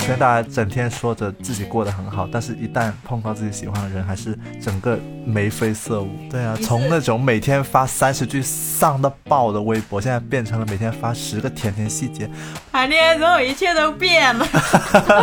[0.00, 6.08] 虽然大家整天说着自己过得很好，但是一旦碰到自己喜欢的人，还是整个眉飞色舞。
[6.30, 12.28] 对啊，从那种每天发三十句丧到爆的微博，现在变成了每天发十个甜甜细节。
[12.72, 14.44] 谈恋爱之后，一切都变了。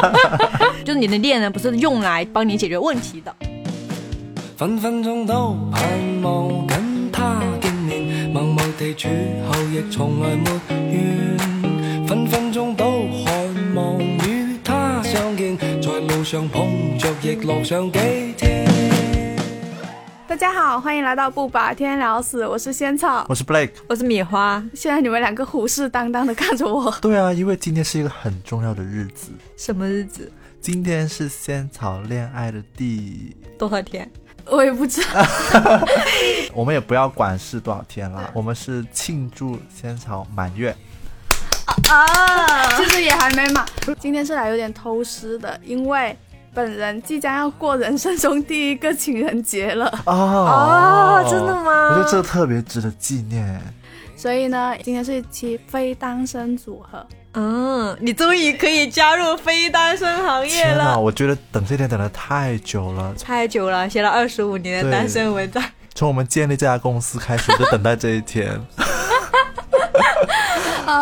[0.86, 3.36] 就是你的恋人不是用来帮你解决问题的。
[4.56, 5.82] 分分钟都盼
[6.22, 9.10] 望跟他见面，默默地处
[9.52, 10.50] 后亦从来没
[10.94, 11.38] 怨。
[12.08, 12.67] 分分钟
[16.28, 18.00] 上碰着亦乐上几
[18.34, 18.68] 天。
[20.28, 24.62] 大家好，欢迎来到不把天聊死，我是仙草，我是 Blake，我是米花。
[24.74, 26.92] 现在你们两个虎视眈眈的看着我。
[27.00, 29.32] 对啊，因为今天是一个很重要的日子。
[29.56, 30.30] 什么日子？
[30.60, 34.12] 今天是仙草恋爱的第多少天？
[34.50, 35.26] 我也不知道，
[36.54, 40.76] 我们也不要管是多少天了，我们是庆祝仙草满月
[41.90, 43.66] 啊，其实也还没满。
[44.00, 46.18] 今天是来有点偷师的，因为
[46.54, 51.90] 本人即将要过人生中第一个情人节了哦，真的吗？
[51.90, 53.62] 我觉得这特别值得纪念。
[54.16, 57.06] 所以呢，今天是一期非单身组合。
[57.34, 61.00] 嗯，你终于可以加入非单身行业了。
[61.00, 65.64] 我觉得等这天等的太久了，太久了，写了二十五年的单身文章。
[65.94, 68.60] 从我们建立这家公司开始，就等待这一天。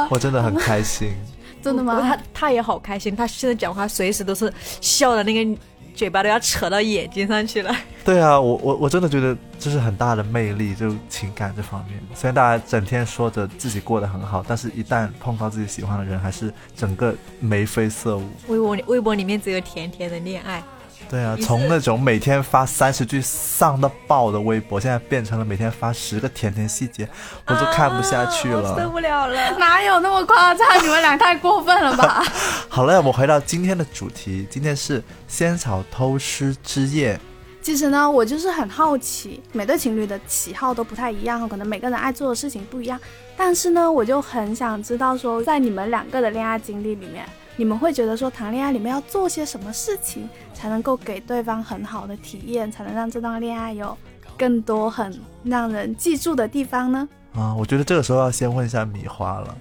[0.09, 1.13] 我真的很开心。
[1.61, 1.99] 真的吗？
[2.01, 5.61] 他他也好开心，他现在讲话随时都是笑的那个。
[5.95, 7.73] 嘴巴都要扯到眼睛上去了。
[8.03, 11.97] 对啊，我我我真的觉得这是很大的魅力，就情感这方面。
[12.13, 18.27] 虽然大家整天说着自己过得很好，但是一旦碰到自己喜欢的人，还是整个眉飞色舞。
[18.49, 20.61] 微博微博里面只有甜甜的恋爱。
[21.09, 27.07] 对啊，从那种每天发三十句丧到爆的微博，现在变成了每天发十个甜甜细节，
[27.45, 29.51] 我都看不下去了，受不了了。
[29.57, 30.83] 哪有那么夸张？
[30.83, 32.23] 你们俩太过分了吧？
[32.67, 37.19] 好了，我们回到今天的主题，今天是仙草偷师之夜。
[37.61, 42.99] 其实呢，我就是很好奇，每对情侣的喜好都不太一样，可能每个人爱做的事情不一样。
[43.37, 47.25] 但是呢，我就很想知道说，在你们两个的恋爱经历里面。
[47.57, 53.97] 你们会觉得说谈恋爱里面要做些什么事情才能够给对方很好的体验，才能让这段恋爱有
[54.37, 57.07] 更多很让人记住的地方呢？
[57.35, 59.55] 啊，我觉得这个时候要先问一下米花了。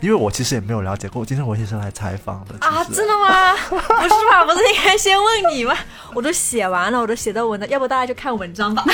[0.00, 3.54] 因为我其实也没有了解过，今天我也是来采访的啊，真的吗？
[3.70, 4.44] 不是吧？
[4.44, 5.74] 不是应该先问你吗？
[6.12, 8.84] 我都写完了，我都写到文章，要不大家就看文章吧。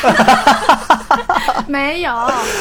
[1.67, 2.13] 没有，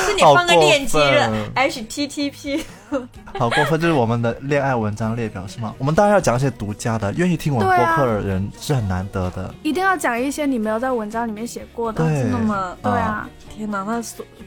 [0.08, 2.64] 是你放个链接的 HTTP。
[3.38, 5.74] 好过分，就是我们的恋爱文章列表是吗？
[5.78, 9.54] 我们当然要讲一些独家的，愿意听我们播客的人是很难得的。
[9.64, 12.76] 一定要讲一些你没有在文章里面写过的，真的吗？
[12.82, 13.28] 对啊。
[13.56, 14.02] 天哪，那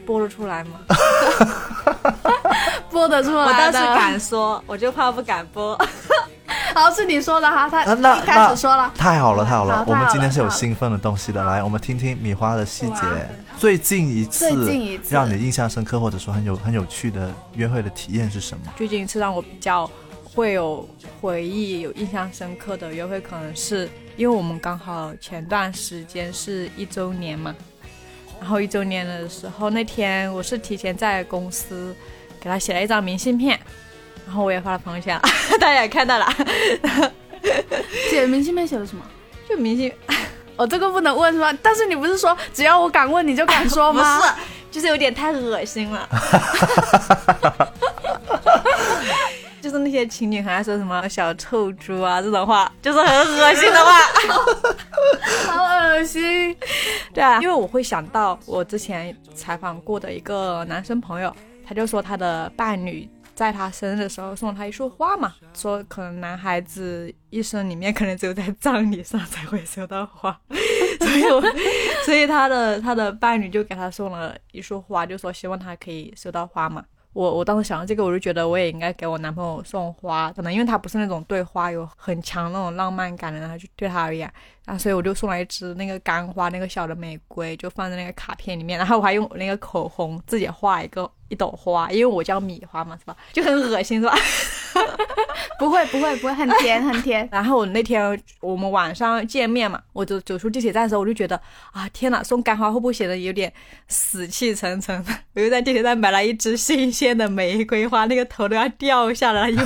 [0.05, 0.71] 播得出来吗？
[2.89, 5.77] 播得出来，我倒是敢说，我就怕不敢播。
[6.75, 13.01] 好，是你说的哈，他一开始说了，太好了，太好了，我们今天是有兴奋的东西的，来，我们听听米花的细节。
[13.57, 14.49] 最近一次
[15.09, 18.73] 让你印象深刻或者说很有很有趣的约会的体验是什么？
[18.75, 19.89] 最近一次让我比较
[20.23, 20.87] 会有
[21.21, 27.53] 回忆、有印象深刻的约会，可能是因为我们刚好前段时间是一周年嘛。
[28.41, 31.95] 然后一周年的时候，那天我是提前在公司
[32.41, 33.57] 给他写了一张明信片，
[34.25, 35.19] 然后我也发了朋友圈，
[35.59, 36.27] 大家也看到了。
[38.09, 39.03] 姐明信片写的什么？
[39.47, 39.91] 就明信，
[40.55, 41.53] 哦，这个不能问是吧？
[41.61, 44.17] 但是你不是说只要我敢问你就敢说吗？
[44.21, 44.33] 不是，
[44.71, 46.07] 就是有点太恶心了。
[49.61, 53.99] 就是那些情侣很爱说什么小臭猪啊这种话，就是很恶心的话，
[55.47, 56.53] 好恶心。
[57.13, 61.33] 对啊，因为我会想到我之前采访过的一个男生朋友，
[61.65, 70.39] 他就说他的伴侣在他生日的时候送了他一束花嘛，说可能男孩子一生里面可能只有在葬礼上才会收到花，
[70.99, 71.41] 所以我
[72.05, 76.83] 所以他的他的伴侣就给他送了一束花，就说希望他可以收到花嘛。
[77.13, 84.31] 我我当时想到这个，我就觉得我也应该给我男朋友送花，可能因为他不是那种对花有很强那种浪漫感的人，就对他而言，
[84.65, 91.09] 然后所以我就送了一支那个干花，那个小的玫瑰，就放在那个卡片里面，然后我还用那个口红自己画一个。
[91.29, 93.15] 一朵花，因为我叫米花嘛，是吧？
[93.31, 94.13] 就很恶心，是吧？
[95.57, 97.27] 不会，不会，不会，很甜，很甜。
[97.31, 101.35] 然后我那天我们晚上见面嘛，我就走出地铁站的时候，我就觉得
[101.71, 103.51] 啊，天呐，送干花会不会显得有点
[103.87, 105.03] 死气沉沉？
[105.33, 109.63] 我又在地铁站买了一支新鲜的玫瑰花，那个头都要掉下来了，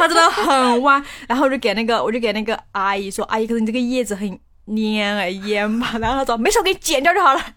[0.00, 1.00] 它真的很弯。
[1.28, 4.28] 然后我就给那个，我就给那个阿姨说，阿姨，可是你这个叶子很
[4.66, 5.98] 蔫啊，蔫吧？
[5.98, 7.40] 然后他说，没事，我给你剪掉就好了。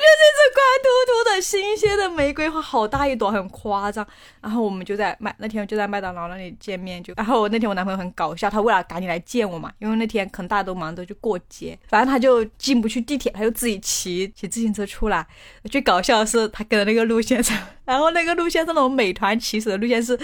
[0.00, 4.06] 就是一只光秃秃的新鲜的玫瑰花，好大一朵，很夸张。
[4.40, 15.26] 然后我们就在麦那天就在麦当劳那里见面，就然后那天我男朋友很搞笑，他为了赶紧来见我嘛，因为那天可能大家都忙着去过节，反正他就进不去地铁，他就自己骑骑自行车出来。
[15.70, 20.18] 最搞笑的是他跟着那个路线上，然后那个路线上那种美团骑手的路线是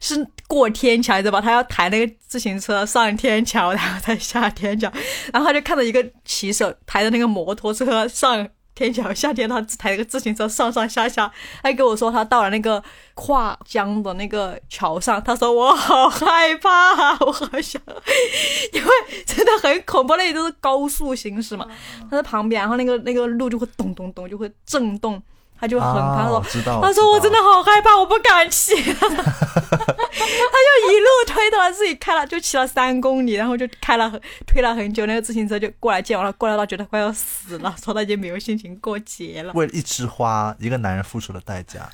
[0.00, 1.40] 是过天桥，你知道吧？
[1.40, 4.92] 他要抬那个自行车上天桥，然后再下天桥，
[5.32, 8.48] 然后他就看到一个骑手抬着那个摩托车上。
[8.76, 11.28] 天桥夏天，他抬了个自行车上上下下，
[11.62, 12.80] 还跟我说他到了那个
[13.14, 17.80] 跨江的那个桥上，他说我好害怕，我好想，
[18.72, 18.90] 因为
[19.24, 21.66] 真的很恐怖，那里都是高速行驶嘛，
[22.10, 25.20] 他在旁边，然后那个那个路就会咚咚咚就会震动。
[25.58, 26.44] 他就很，他说，
[26.82, 28.74] 他说我真的好害怕，我不敢骑。
[30.24, 39.52] 他就一路推着他自己开了，就骑了三公里，然后就开了推了很久，那个自行车就过来接我了，过来到觉得快要死了，说他已经没有心情过节了。
[39.54, 41.90] 为了一枝花，一个男人付出的代价。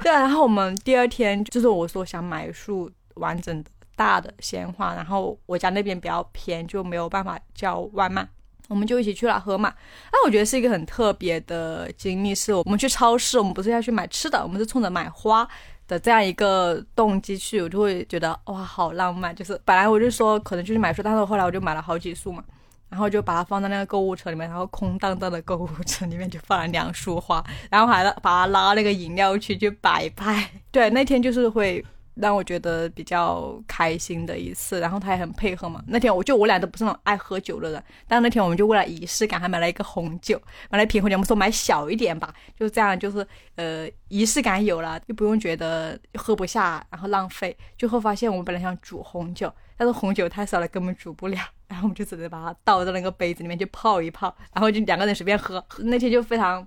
[0.00, 8.28] 对啊，然后我们第二天就是我说想买一束完整的大的鲜花，然后我家那边比较偏，就没有办法叫外卖。
[8.68, 9.72] 我们就一起去了河马，
[10.10, 12.34] 那，我觉得是一个很特别的经历。
[12.34, 15.48] 是我们去超市，我们不是要去买吃的，我们是冲着买花
[15.88, 19.34] 的这样一个动机去，我就会觉得哇，好浪漫。
[19.34, 22.42] 就是本来我就说可能就是买书，但是后来我就买了好几束嘛，
[22.88, 30.50] 然后就把它放在那个购物车里面，然后空荡荡的购物车里面就放了两束花，然后还把它拉那个饮料区去摆拍。
[30.70, 31.84] 对，那天就是会。
[32.16, 35.82] 让我觉得比较开心的一次，然后他也很配合嘛。
[35.86, 40.40] 那天我就我俩都不是那种爱喝酒的人，但那天我们就为了仪式感，还买了一个红酒，
[40.70, 41.16] 买了一瓶红酒。
[41.16, 43.26] 我们说买小一点吧，就这样，就是
[43.56, 47.56] 呃仪式感有了，又不用觉得喝不下，然后浪费。
[47.76, 55.62] 最后发现我们本来想煮红酒，但是红酒太少了，根本煮不了， 然后我们就只能把它倒在那个杯子里面去泡一泡，然后就两个人随便喝。
[55.78, 56.66] 那天就非常。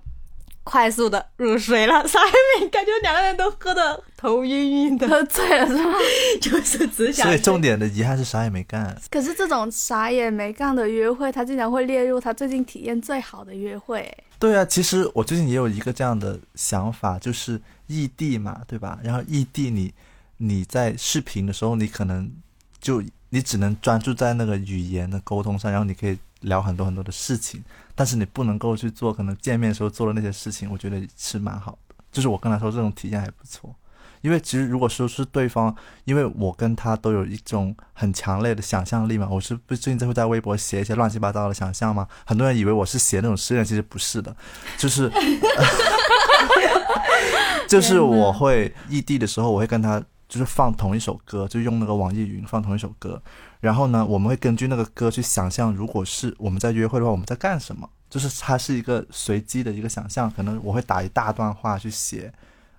[0.70, 5.94] 快速的入睡了， 啥也没感觉，两个人都喝的头晕晕的，喝醉了是吗？
[6.40, 7.26] 就是只想。
[7.26, 8.96] 所以重点的遗憾是啥也没干。
[9.10, 14.08] 可是这种啥也没干的约会，他竟然会列入他最近体验最好的约会。
[14.38, 19.00] 对啊，其实我最近也有一个这样的想法，就是异地嘛，对吧？
[19.02, 19.92] 然后异地，你
[20.36, 22.30] 你在视频的时候，你可能
[22.80, 26.16] 就你只能专注在那个语言的沟通上，然后你可以。
[26.40, 27.62] 聊很多很多的事情，
[27.94, 31.94] 但是你不能够去做可能见面时候做的那些事情，我觉得是蛮好的。
[32.10, 33.74] 就是我跟他说这种体验还不错，
[34.20, 42.08] 因为其实如果说是对方，因为我跟他都有一种很强烈的想象力嘛，我是不最近会在微博写一些乱七八糟的想象嘛？
[42.26, 44.34] 很多人以为我是写那种诗人，其实不是的，
[44.76, 45.10] 就是
[47.68, 53.20] 就是我会异地的时候，我会跟他就是放同一首歌，就用那个网易云放同一首歌。
[53.58, 57.90] 然后呢，我们会根据那个歌去想象，如果是我们在约会的话，我们在干什么？
[58.08, 62.32] 就是它是一个随机的一个想象，可能我会打一大段话去写，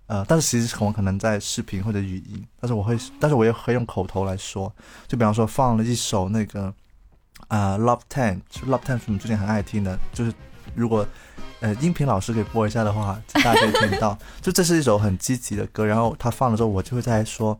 [0.07, 4.73] 呃，但是其实我可能在视频或者语音，但是我会，但是我也会用口头来说。
[5.07, 6.73] 就比方说放了一首那个，
[7.47, 10.33] 啊，Love Ten，就 Love Ten 是我们最近很爱听的，就是
[10.73, 11.05] 如果
[11.61, 14.17] 呃音频老师给播一下的话， 大家可以听到。
[14.41, 17.57] 就这是一首很积极的歌，然后他放了之后，我就会在说。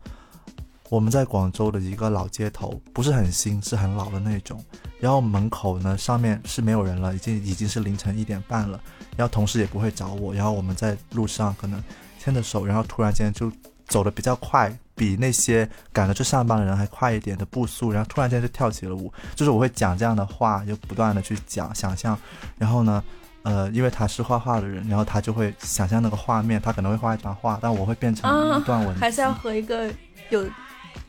[0.90, 4.62] 我们在广州的一个老街头，不是很新，是很老的那种。
[5.00, 8.78] 然后门口呢，上面是没有人了，已经已经是凌晨一点半了。
[9.16, 10.34] 然后同事也不会找我。
[10.34, 11.82] 然后我们在路上可能
[12.20, 13.50] 牵着手，然后突然间就
[13.88, 17.90] 走的比较快，比那些赶着去上班的人还快一点的步速。
[17.90, 19.10] 然后突然间就跳起了舞。
[19.34, 22.20] 就是我会讲这样的话，就不断的去讲想象。
[22.58, 23.02] 然后呢，
[23.44, 28.30] 呃，因为他是画画的人，然后他就会想象那个画面，他可能会画一张画，但我会变成
[28.60, 29.00] 一段文字。
[29.00, 29.92] 还是要和一个
[30.30, 30.46] 有。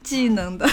[0.04, 0.68] 技能的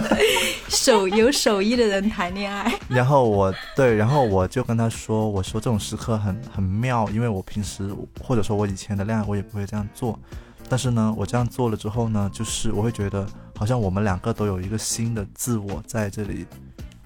[0.68, 10.18] 手有手艺的人谈恋爱，然后我对，然后我就跟他说，我说这种时刻很很妙，因为我平时或者说我以前的恋爱我也不会这样做，
[10.68, 16.46] 但是呢，我这样做了之后呢，就是我会觉得好像我们两个都有一个新的自我在这里。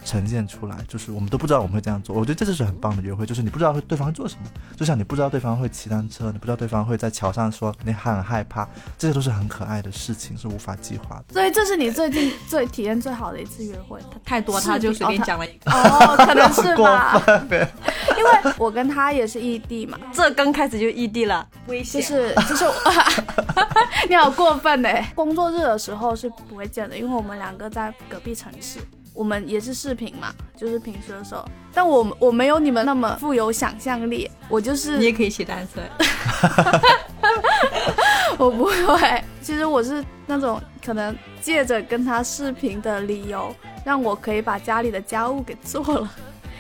[0.05, 2.15] 呈现出来，就是我们都不知道我们会这样做。
[2.17, 8.69] 我觉得这就是很棒的约会，就是你不知道会对方会做什么，就像你不知道对方会骑单车，你不知道对方会在桥上说你很害怕，
[8.99, 11.35] 这些都是很可爱的事情，是无法计划的。
[11.35, 14.01] 所以这是你最近最体验最好的一次约会。
[14.11, 15.71] 他太多，他就随便讲了一个。
[15.71, 17.23] 哦，可能是吧。
[18.19, 22.01] 因为我跟他也是异地嘛，这刚开始就异地了，危险。
[22.01, 22.65] 就是就是，
[24.09, 24.89] 你好过分呢。
[25.15, 28.79] 工作日的时候是不会见的，因为我们两个在隔壁城市。
[29.15, 35.81] 我们也是视频嘛，就是平时的时候，但我我没有你们那么富有想象力，我就是你也可以写单词，
[38.39, 39.25] 我不会。
[39.43, 43.55] 其实我是那种可能借着跟他视频的理由，
[43.85, 46.09] 让我可以把家里的家务给做了，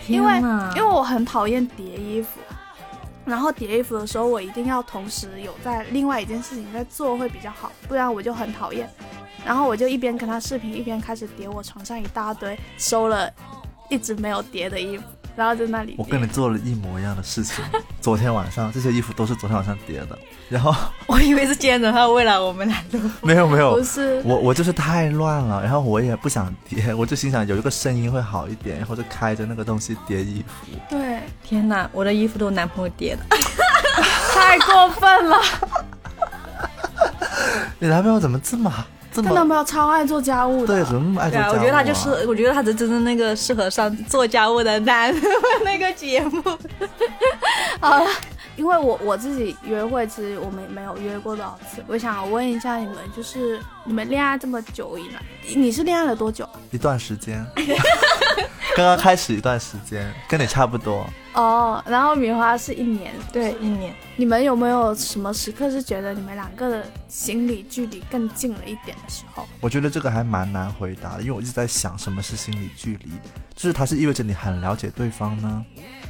[0.08, 0.34] 因为
[0.76, 2.40] 因为我很讨厌叠衣服，
[3.24, 8.88] 然后叠衣服的时候，我一定要同时有在另外一件事情在做会比较好，不然我就很讨厌。
[9.44, 13.32] 然后我就一边跟他视频，一边开始叠我床上一大堆收了
[13.88, 15.94] 一直没有叠的衣服，然后在那里。
[15.98, 17.64] 我跟你做了一模一样的事情。
[18.00, 20.74] 昨天晚上这些衣服都是昨天晚上叠的，然后
[21.06, 30.66] 我以为是今天早上为了我们来录， 没有没有，不是我我就是太乱了，然后我也不想叠，我就心想有一个声音会好一点，然后就开着那个东西叠衣服。
[30.90, 33.22] 对，天哪，我的衣服都是男朋友叠的，
[34.34, 35.38] 太过分了。
[37.78, 38.72] 你男朋友怎么这么？
[39.20, 41.54] 他男朋友超爱做家务的，对，怎么那么爱做家务、啊？
[41.54, 45.14] 我觉得他就是，我觉得他是真正那个适合上做家务的男
[45.64, 46.42] 那个节目。
[47.80, 48.10] 好了，
[48.56, 51.82] 因为我我自己约会，其实我们没有约过多少次。
[51.88, 55.20] 我想问一下你们，就是你们恋爱这么久以来，
[55.56, 56.48] 你是恋爱了多久？
[56.70, 57.44] 一段时间，
[58.74, 61.06] 刚刚开始一段时间，跟你差不多。
[61.34, 63.94] 哦，然后米花是一年，对，一年。
[64.16, 69.46] 你们有没有什么时刻是觉得你们两个的心理距离更近了一点的时候？
[69.60, 73.10] 我觉得这个还蛮难回答的，因为我一直在想什么是心理距离，
[73.54, 75.64] 就是它是意味着你很了解对方呢，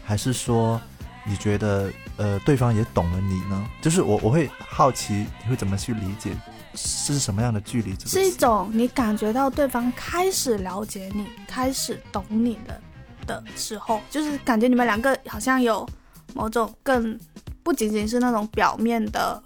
[0.04, 0.80] 还是说
[1.24, 3.66] 你觉得呃对方也懂了你呢？
[3.80, 6.30] 就是我我会好奇你会怎么去理解
[6.74, 7.94] 是什么样的距离？
[8.06, 12.80] 是一种你感觉到对方开始了解你，开始懂你的。
[13.24, 15.88] 的时候，就是感觉你们两个好像有
[16.34, 17.16] 某种更
[17.62, 19.40] 不仅仅是那种表面的，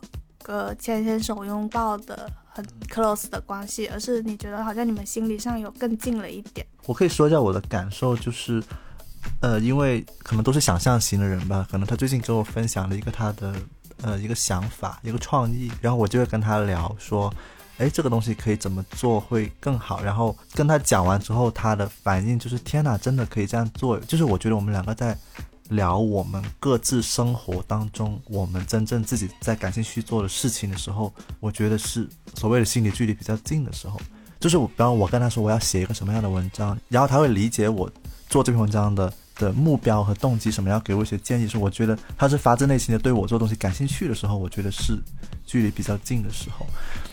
[0.47, 6.67] 呃，牵牵手、拥抱的很 close 的关系，而是你觉得好像你们心理上有更近了一点。
[6.87, 8.63] 我可以说一下我的感受，就是，
[9.43, 13.55] 呃，因为可能都是想象型的人吧，可能他最近跟我分享了一个他的
[14.03, 17.33] 呃一个想法、一个创意，然后我就会跟他聊说。
[17.79, 20.03] 哎，这个东西可以怎么做会更好？
[20.03, 24.01] 然后跟他讲完之后，他的反应就是天哪，真的可以这样做。
[24.01, 25.15] 就是我觉得我们两个在
[25.69, 34.01] 聊我们各自生活当中，我们真正自己在感兴趣做的事情的时候，我觉得是所谓的心理距离比较近的时候。
[34.41, 37.91] 就是我，比方我跟他说我要写一个什么样的文章，然后他会理解我
[38.31, 41.47] 做这篇文章的的目标和动机什么，要给我一些建议。
[41.47, 44.99] 是我觉得他是发自内心的对我做东西感兴趣的时候，我觉得是
[45.45, 46.67] 距离比较近的时候。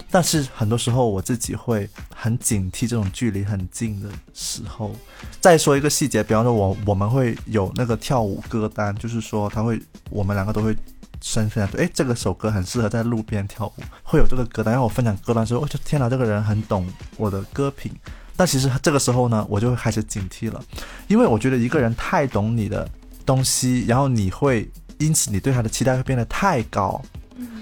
[0.10, 4.96] 但是很多时候我自己会很警惕这种距离很近的时候。
[5.42, 10.76] 再说一个细节，比方说我我们会有那个跳舞歌单，就是说他会我们两个都会
[11.20, 14.74] 分享，哎，这个首歌很适合在路边跳舞，会有这个歌单。
[14.74, 16.88] 然后我分享歌单的时候，我就天哪，这个人很懂
[17.18, 17.92] 我的歌品。
[18.36, 20.64] 但其实这个时候呢，我就会开始警惕了，
[21.08, 22.88] 因为我觉得一个人太懂你的
[23.26, 27.02] 东西，然后你会因此你对他的期待会变得太高。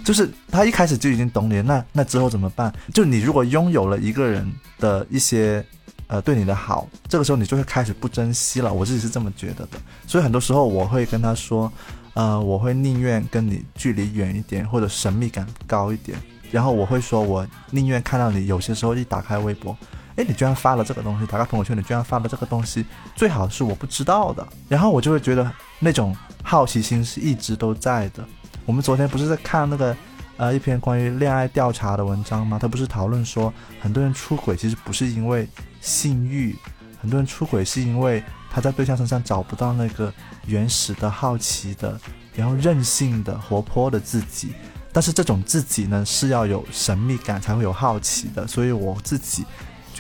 [0.04, 2.74] 就是他一开始就已经懂你，那那之后怎么办？
[2.94, 5.63] 就你如果拥有了一个人的一些，
[6.08, 8.74] 呃，对你的好，这个时候你就会开始不珍惜了。
[8.74, 9.78] 我自己是这么觉得的。
[10.08, 11.72] 所以很多时候我会跟他说，
[12.16, 16.18] 呃，我会宁愿跟你距离远一点，或者神秘感高一点。
[16.51, 19.78] 然后我会说，我宁愿看到你有些时候一打开微博，
[20.15, 24.46] 哎，你居然发了这个东西；打开朋友圈，你居然发了这个东西，最好是我不知道的。
[24.68, 25.50] 然后我就会觉得
[25.80, 28.25] 那种好奇心是一直都在的。
[28.65, 29.96] 我们昨天不是在看那个，
[30.38, 32.60] 呃，一篇关于恋爱调查的文章吗？
[32.62, 35.48] 他不是讨论说，很多人出轨其实不是因为
[35.80, 36.56] 性欲，
[37.01, 40.13] 很多人出轨是因为他在对象身上找不到那个
[40.46, 42.00] 原始的好奇的，
[42.36, 44.53] 然后任性的、活泼的自己。
[44.94, 48.46] 但是这种自己呢，是要有神秘感才会有好奇的。
[48.46, 49.46] 所以我自己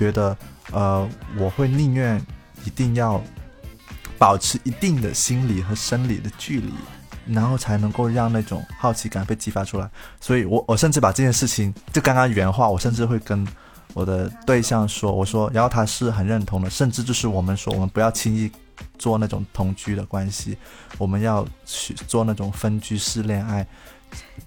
[0.01, 0.35] 觉得，
[0.71, 2.19] 呃，我会宁愿
[2.65, 3.21] 一定要
[4.17, 6.73] 保持一定的心理和生理的距离。
[7.27, 9.87] 然后才能够让那种好奇感被激发出来，
[10.19, 13.47] 所以我我甚至把这件事情就刚刚原话，我甚至会跟
[13.93, 18.51] 我的对象说，我说，然后他是很认同的，甚至就是我们说，我们不要轻易
[18.97, 20.57] 做那种同居的关系，
[20.97, 23.65] 我们要去做那种分居式恋爱，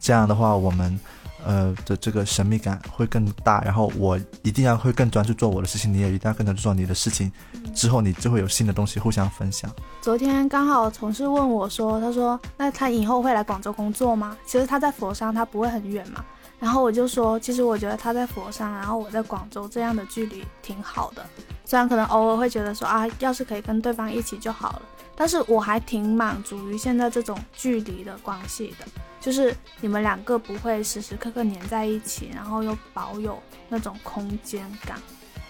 [0.00, 0.99] 这样的话我们。
[1.45, 7.31] 呃的这个神秘感会更大，然后我一定要会更专注做我的事情，你也一定要更专注做你的事情，
[7.75, 9.71] 之后你就会有新的东西互相分享。
[10.01, 14.37] 昨天刚好同事问我说，他说那他以后会来广州工作吗？
[14.47, 16.25] 其实他在佛山，他不会很远嘛。
[16.61, 21.23] 然后我就说，其实我觉得他在佛山，然后我在广州，这样的距离挺好的。
[21.67, 24.83] 虽然可能偶尔会觉得说啊，要是可以跟对方一起就好了，
[25.15, 28.87] 但是我还挺满足于现在这种距离的关系的。
[29.25, 34.99] 就是你们两个不会时时刻刻黏在一起，然后又保有那种空间感，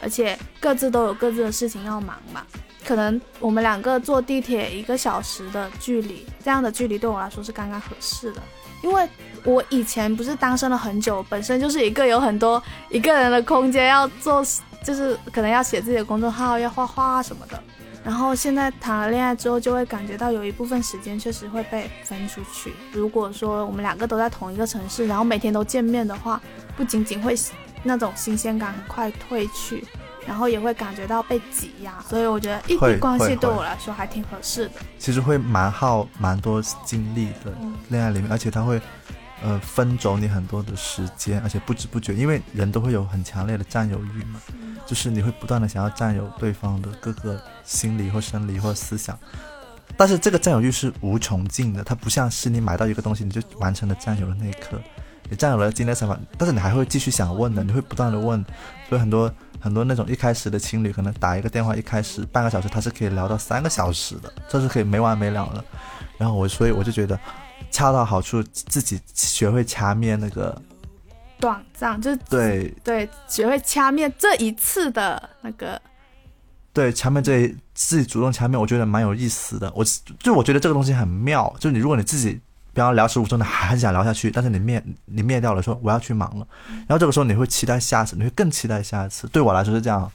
[0.01, 2.47] 而且各自都有各自的事情要忙嘛。
[2.87, 8.41] 可能我们两个坐地铁一个小时的距离，这样的距离对我来说是刚刚合适的。
[8.81, 9.09] 因为
[9.43, 14.47] 我以前不是单身了很久，本身就是一个有很多一个人的空间要做，
[14.85, 17.61] 就是可能要写自己的公众号，要画画什么的。
[18.05, 22.73] 然后现在谈了恋爱之后，就会感觉到有一部分时间确实会被分出去。
[22.93, 26.39] 如果说我们两个都在同一个城市，然后每天都见面的话，
[26.77, 27.35] 不仅仅会
[27.83, 29.83] 那种新鲜感很快褪去，
[30.27, 31.99] 然后也会感觉到被挤压。
[32.07, 34.73] 所以我觉得异地关系对我来说还挺合适的。
[34.99, 37.53] 其实会蛮耗蛮多精力的，
[37.89, 38.79] 恋爱里面，而且他会。
[39.43, 44.41] 呃，分走你很多的时间，而且不知不觉，因为人都会有很强烈的占有欲嘛，
[44.87, 49.19] 就是你会不断的想要占有对方的各个心理或生理或思想，
[49.99, 54.81] 但是这个占有欲是无穷尽的，它不像是你买到一个东西你就完成了占有的那一刻，
[55.29, 58.43] 你占有了今天想法，但是你还会继续想问的，你会不断的问，
[58.89, 65.63] 所以很多很多那种一开始的情侣可能打一个电话，一开始半个小时他是可以聊到三个小时的，这是可以没完没了的，
[66.17, 67.19] 然后我所以我就觉得。
[67.75, 70.57] 恰到好处，自己学会掐灭那个
[71.41, 75.83] 短暂，就对对，学会掐灭这一次的那个，
[76.73, 79.73] 对掐灭这自己主动掐灭，我觉得蛮有意思的。
[79.75, 79.85] 我
[80.21, 82.41] 就我觉得这个东西很妙，就是你如果你自己，
[82.73, 86.47] 比方聊十五分钟，还很想聊下去，但是你灭你灭掉了，说我要去忙了，
[86.87, 89.27] 然后这个时候你会期待下次，你会更期待下一次。
[89.33, 90.09] 对我来说是这样，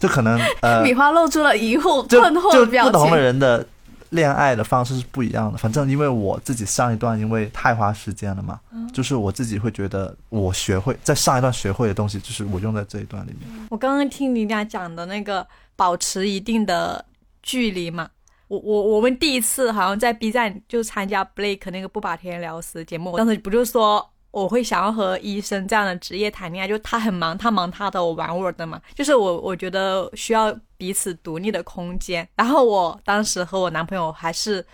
[0.00, 3.64] 就可能呃， 米花露出了疑惑困惑的表情，不同的人的。
[4.12, 8.60] 恋爱的方式是不一样的，反正因为我自己上一段因为太花时间了嘛，
[8.92, 13.66] 就是我自己会觉得我学会在上一段学会的东西，就是我用在这一段里面。
[13.70, 17.04] 我刚刚听你俩讲的那个保持一定的
[17.42, 18.08] 距离嘛，
[18.48, 24.08] 我我我们第一次好像在 B 站就参加 Blake 那个不把天聊死节目，当时不就说。
[24.32, 28.80] 我会想要和医生这样的职业谈恋爱，就他很忙，他忙他的，我玩我的嘛。
[28.94, 32.26] 就是我，我觉得需要彼此独立的空间。
[32.34, 34.64] 然后我当时和我男朋友还是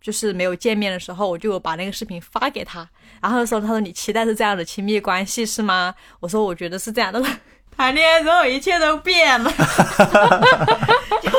[0.00, 2.88] 就是没有见面的时候，我就把那个视频发给他。
[3.20, 5.94] 然后说，他说你期待是这样的亲密关系是吗？
[6.18, 7.22] 我说我觉得是这样的。
[7.76, 9.52] 谈恋爱之后一切都变了，
[11.20, 11.30] 就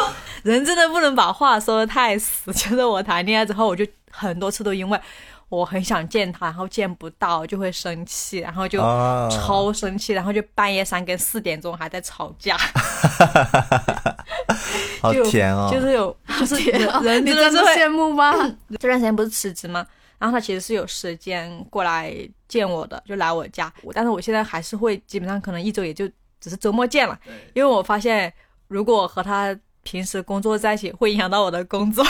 [0.44, 2.54] 人真的不能把话说的太死。
[2.54, 5.00] 就是我谈恋爱之后，我就很多次都因为。
[5.50, 8.80] 我很想见他，然后见不到就会生气，然后就
[9.30, 12.58] 超生气，然后就半夜三更四点钟还在吵架。
[15.02, 15.70] 好甜哦！
[15.72, 16.56] 就是有，就是
[17.04, 18.34] 人真的是羡慕吗？
[18.80, 19.86] 这段时间不是辞职吗？
[20.18, 22.12] 然后他其实是有时间过来
[22.48, 23.72] 见我的，就来我家。
[23.94, 26.08] 但是我现在还是会基本上可能一周也就
[26.40, 27.18] 只是周末见了，
[27.54, 28.34] 因为我发现
[28.68, 29.56] 如果和他。
[29.86, 32.04] 平时工作在一起会影响到我的工作，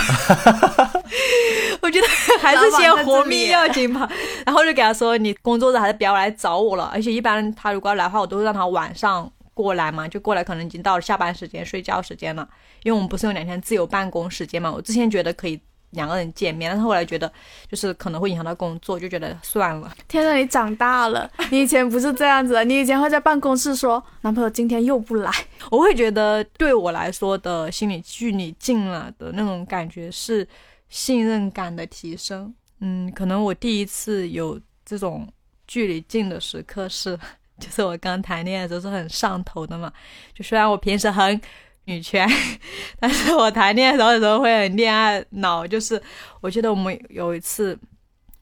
[1.82, 2.08] 我觉得
[2.40, 4.10] 还是先活命要紧吧。
[4.46, 6.90] 然后就给他说，你工作日还是不要来找我了。
[6.94, 12.48] 而且一般他如果要来的话，我都会让他晚上过来嘛，就过来可能已经到了下班时间、睡觉时间了。
[12.84, 15.60] 因为我们不是有两天自由办公时间嘛，我之前觉得可以。
[15.96, 17.32] 两个人见面，但是后来觉得
[17.70, 19.92] 就是可能会影响到工作，就觉得算了。
[20.08, 25.32] 天呐，你长大了，你以前不是这样子的，你以前会在办公室说男朋友今天又不来。
[25.72, 30.48] 我会觉得对我来说的心理距离近了的那种感觉是
[30.90, 32.54] 信任感的提升。
[32.82, 35.28] 嗯，可能我第一次有这种
[35.66, 37.18] 距离近的时刻是，
[37.60, 39.92] 就是我刚谈恋爱的时候是很上头的嘛。
[40.34, 41.42] 就虽然我平时很。
[41.86, 42.28] 女权，
[43.00, 46.02] 但是我谈恋爱的时候会很恋爱脑，就是
[46.41, 47.78] 我记得我们有一次，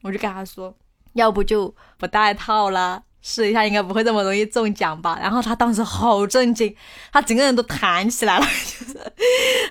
[0.02, 0.74] 我就跟他说，
[1.12, 3.02] 要不就不带套了。
[3.26, 5.18] 试一下应该不会这么容易中奖吧？
[5.18, 6.76] 然后他当时好震惊，
[7.10, 8.44] 他整个人都弹起来了，
[8.78, 9.12] 就是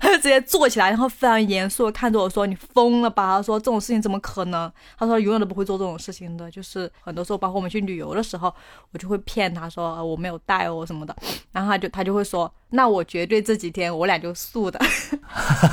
[0.01, 8.51] 他就直接坐起来，然后非常严肃的看着我说：“你疯了吧？”他说：“这种事情怎么可能？”他说：“永远都不会做这种事情的。”就是很多时候，包括我们去旅游的时候，
[8.91, 11.15] 我就会骗他说我没有带哦什么的，
[11.51, 14.79] 然后他就他就会说：“那我绝对这几天我俩就素的。”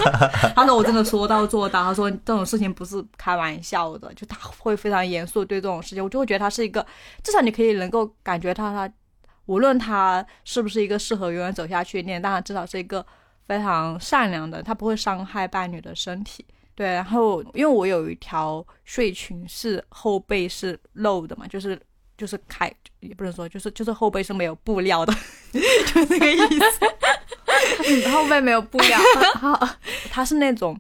[0.55, 6.85] 他说：“我真的说到做到。”他说：“这种事情不是开玩笑的。”就他会非常严肃对这种事情，我就会觉得他是一个，
[7.25, 7.70] 至少你可以。
[7.75, 8.93] 能够感觉到他，
[9.47, 13.05] 无论他是不是一个适合永远走下去的恋，但他至少是一个
[13.47, 16.45] 非常善良的，他不会伤害伴侣的身体。
[16.75, 21.79] 对，然后因为我有一条睡裙是后背是露的嘛，就是
[22.17, 25.13] 就是开也不能说，就是就是后背是没有布料的，
[25.53, 28.11] 就这个意思。
[28.11, 28.99] 后背没有布料，
[30.11, 30.79] 他是那种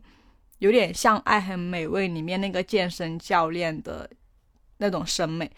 [0.59, 4.09] 有点像《爱很美味》里面那个健身教练的
[4.79, 5.50] 那种审美。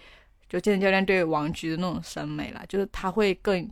[0.53, 3.67] 就健身教练对王菊的那种审美了，就是他会更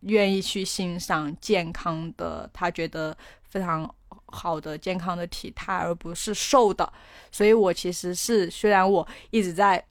[0.00, 3.90] 愿意去欣赏健康的，他觉得非常
[4.26, 6.92] 好的健康的体态，而不是瘦的。
[7.32, 9.82] 所以我其实是虽然我一直在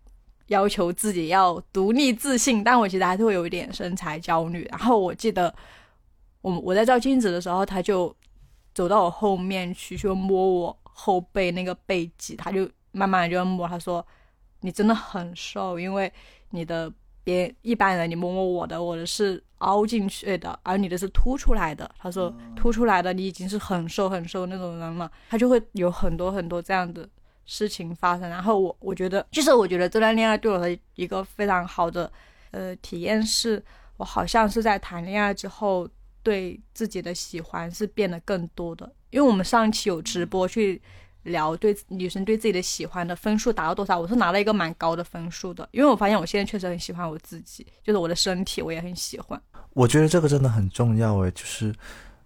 [0.49, 4.63] 要求自己要独立自信，但我其实还是会有一点身材焦虑。
[4.69, 5.51] 然后我记得
[6.41, 8.15] 我我在照镜子的时候，他就
[8.75, 14.05] 走到我后面去，就摸我后背那个背脊，他就慢慢的就摸，他说。
[14.61, 16.11] 你真的很瘦，因为
[16.49, 16.91] 你的
[17.23, 21.89] 别一般人你摸摸我的，我的是凹进去的，而你的是凸出来的。
[21.99, 27.07] 他说凸出来的你已经是很瘦很瘦那种人了，他就会有很多很多这样的
[27.45, 28.29] 事情发生。
[28.29, 32.11] 然后我我觉得，就是我觉得这段恋爱对我的一个非常好的
[32.51, 33.63] 呃体验是，
[33.97, 35.87] 我好像是在谈恋爱之后
[36.23, 38.91] 对自己的喜欢是变得更多的。
[39.09, 40.81] 因为我们上一期有直播去。
[41.23, 43.99] 聊对女生对自己的喜欢的分数达到多少？
[43.99, 49.41] 我是拿了一个蛮高的分数的，因为我发现我现在确实很喜欢我自己，就是我的身体我也很喜欢。
[49.73, 51.73] 我觉得这个真的很重要诶，就是。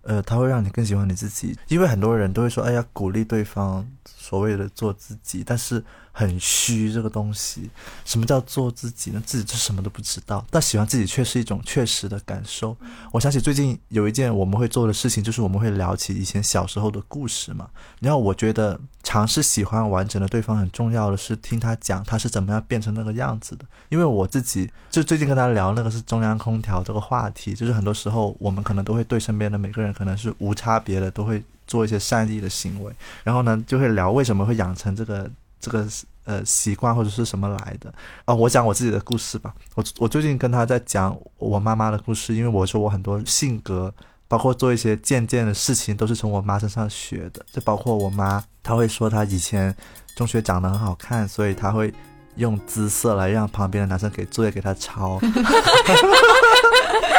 [0.03, 3.87] 呃，它会让你更喜欢你自己，因为很多人都会说，哎呀，鼓励对方
[4.21, 7.69] 所谓的做自己，但是很虚这个东西。
[8.03, 9.21] 什么叫做自己呢？
[9.25, 12.75] 自己就什么都不知道，但喜欢自己却是一种确实的感受。
[13.11, 17.69] 我想起最近有一件我们会做的事情，就是我们会聊起以前小时候的故事嘛。
[17.99, 23.65] 然后我觉得尝试喜欢完整的对方很重要的是听他讲他是怎么样变成那个样子的。
[23.89, 29.91] 因为我自己就最近跟他聊那个是中央空调这个话题，就是很多时候我们可能都会对身边的每个人。
[29.91, 35.87] 可能是无差别的都会做一些善意的行为，然后呢就会聊为什么会养成这个这个
[36.25, 37.93] 呃习惯或者是什么来的
[38.25, 38.35] 啊？
[38.35, 39.53] 我讲我自己的故事吧。
[39.75, 43.93] 我我最近跟他在讲我妈妈的故事，因为我说我很多性格，
[44.27, 47.45] 包括做一些渐渐的事情，都是从我妈身上学的。
[47.53, 49.73] 就包括我妈，她会说她以前
[50.17, 51.93] 中学长得很好看，所以她会
[52.35, 55.21] 用姿色来让旁边的男生给作业给她抄。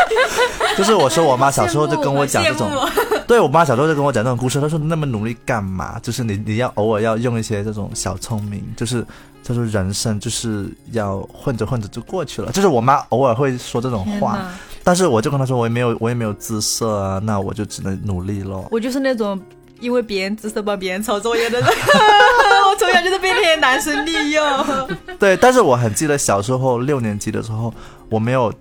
[0.77, 2.71] 就是我说我妈小时候就跟我讲这种，
[3.27, 4.61] 对我妈小时候就跟我讲这种故事。
[4.61, 5.99] 她说那么努力干嘛？
[6.01, 9.05] 就是你你要偶尔要用一些这种小聪明，就是
[9.45, 12.51] 她说人生就是要混着混着就过去了。
[12.53, 14.39] 就是我妈偶尔会说这种话，
[14.83, 18.67] 但是我就跟她说我也没有我也没有姿色啊，那我就只能努力咯。
[18.71, 19.41] 我就是那种
[19.81, 24.89] 因为别人姿色帮别人抄作业的人，我从小就是被那些男生利用。
[25.19, 27.73] 对，但是我很记得小时候六年级的时候，
[28.09, 28.53] 我没有。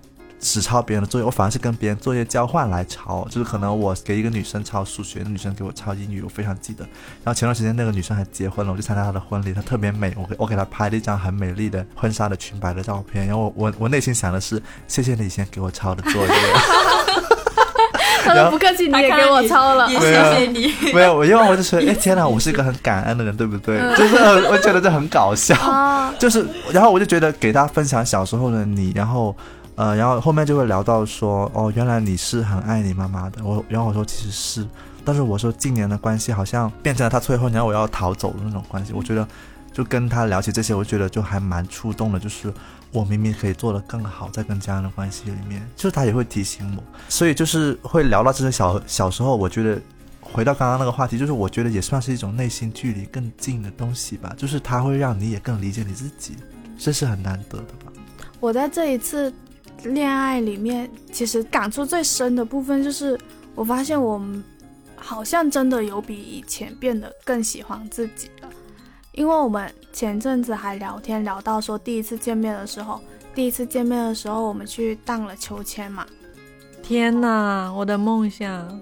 [0.44, 6.82] 只抄别人的作业，我反而是跟别人作业交换来抄，就是可能我给一个女生抄数学，那女生给我抄英语，我非常记得。
[7.22, 13.24] 然后前段时间那个女生还结婚了，我去参加她的婚礼，她特别美，我给我给她拍了一张很美丽的婚纱的裙摆的照片。
[13.24, 16.32] 然后我我我内心想的是，谢谢你以前给我抄的作业。
[18.50, 20.74] 不客气，你也给我抄了，也谢谢你。
[20.92, 23.78] 没有，我因为我就说，哎天哪，我是一个很感恩的人，对不对？
[23.96, 24.16] 就是
[24.48, 25.54] 我觉得这很搞笑，
[26.18, 29.36] 就是然后我就觉得给她分享小时候的你，然后。
[29.74, 33.42] 呃，然后后面就会聊到说，哦，原来你是很爱你妈妈的。
[33.42, 34.68] 我，然后我说其实是，
[35.02, 38.92] 但是我说近年的关系好像变成了他催婚，然后我要逃走的那种关系。
[38.92, 39.26] 我觉得，
[39.72, 42.18] 就跟他聊起这些，我觉得就还蛮触动的。
[42.20, 42.52] 就是
[42.92, 46.82] 我明明可以做得更好，在跟家人的关系里面，就是他也会提醒我。
[47.08, 49.80] 所以就是会聊到这些小小时候，我觉得
[50.20, 54.34] 回到刚刚那个话题，就是我觉得也算是一种内心距离更近的东西吧。
[54.36, 56.36] 就是他会让你也更理解你自己，
[56.78, 57.90] 这是很难得的吧。
[58.38, 59.32] 我在这一次。
[59.84, 63.18] 恋爱里面，其实感触最深的部分就是，
[63.54, 64.42] 我发现我们
[64.96, 68.48] 好像真的有比以前变得更喜欢自己了。
[69.12, 73.00] 因为我们前阵子还聊天聊到说，第一次见面的时候，
[73.34, 76.06] 第一次见面的时候，我们去荡了秋千嘛。
[76.82, 78.80] 天哪，我的梦想！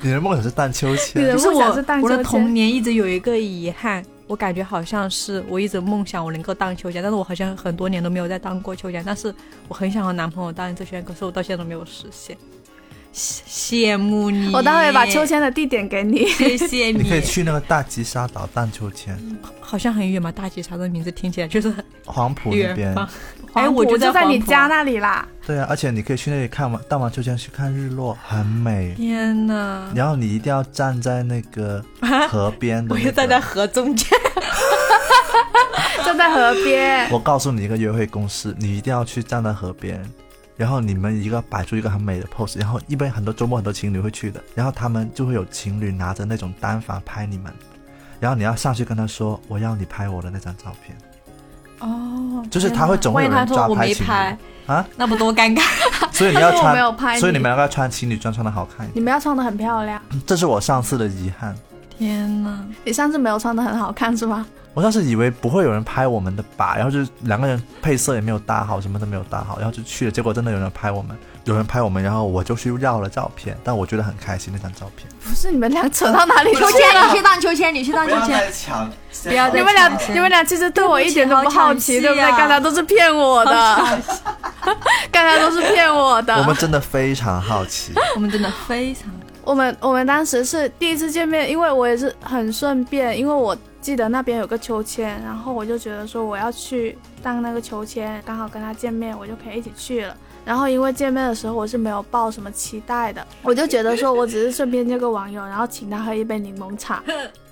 [0.00, 1.22] 你的梦想是荡秋千？
[1.22, 2.16] 你的梦想是荡秋千？
[2.16, 4.04] 我的童年一直有一个遗憾。
[4.28, 9.02] 我感觉好像是我一直梦想我能够当秋千，但是我好像很多年都没有再当过秋千。
[9.02, 9.34] 但是
[9.66, 12.36] 我很想和男朋友当一次秋千，可是我到现在都没有实现。
[13.18, 14.54] 羡慕你！
[14.54, 17.02] 我待会把秋千的地点给你，谢谢你。
[17.02, 19.18] 你可以去那个大吉沙岛荡秋千，
[19.60, 20.30] 好像很远嘛。
[20.30, 21.74] 大吉沙的名字听起来就是
[22.06, 22.94] 黄埔那边。
[23.54, 25.26] 哎，我就在你家那里啦。
[25.44, 28.94] 对啊，而且你可以去那里看完荡完秋千去看日落，很美。
[28.94, 29.90] 天哪！
[29.94, 31.84] 然后你一定要站在那个
[32.28, 34.06] 河边的，我要站在河中间。
[36.04, 37.10] 站在河边。
[37.10, 40.00] 我告诉你一个约会公式，你一定要去站在河边，
[40.58, 47.50] 然后你们一个摆出一个很美的 pose，然后一般很多周末很多情侣会去的，然后他们就会有情侣拿着那种单反拍你们，
[48.18, 50.98] 然后你要上去跟他说，我要你拍我的那张照片。
[51.78, 54.10] 哦，就是他会总会有人抓拍情侣
[54.66, 55.62] 啊，那不多尴尬。
[56.12, 56.76] 所以你要穿，
[57.20, 58.84] 所以你们两个要穿情侣装，穿的好看。
[58.92, 60.02] 你们要穿的很漂亮。
[60.26, 61.54] 这是我上次的遗憾。
[61.96, 64.44] 天哪，你上次没有穿的很好看是吗？
[64.74, 70.10] 我当时以为不会有人拍我们的吧，然后就两个人配色也没有搭好，什么都没有搭好，然后就去了。
[70.10, 75.08] 结果真的有人拍我们，有人拍我们，然后我就去要了照片，但我觉得很开心那张照片。
[75.24, 76.68] 不是你们俩扯到哪里去了？
[77.08, 78.14] 你去荡秋千，你去荡秋
[78.52, 78.90] 千。
[79.24, 82.30] 不要你们俩，你们俩其实对我一点都不好奇，对不对？
[82.36, 83.52] 刚才都是骗我的，
[85.10, 86.36] 刚才都是骗我的。
[86.36, 89.10] 我们真的非常好奇，我们真的非常。
[89.42, 100.16] 我们我们当时是第一次见面，因为我也是很顺便，因为我记得那边有个秋千，然后我就觉得说我要去荡那个秋千，刚好跟他见面，我就可以一起去了。
[100.44, 107.02] 然后因为见面的时候我是没有抱什么期待的， 我就觉得说我只是顺便见个网友，然后请他喝一杯柠檬茶，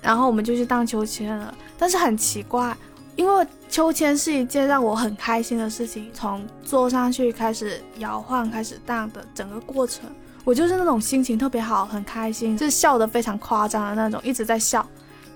[0.01, 1.53] 然后我们就去荡秋千了。
[1.77, 2.75] 但是很奇怪，
[3.15, 10.09] 因为秋千是一件让我很开心的事情，从坐上去开始摇晃，开始荡的整个过程，
[10.43, 14.85] 我就是那种心情特别好，很开心，就是笑得非常夸张的那种，一直在笑。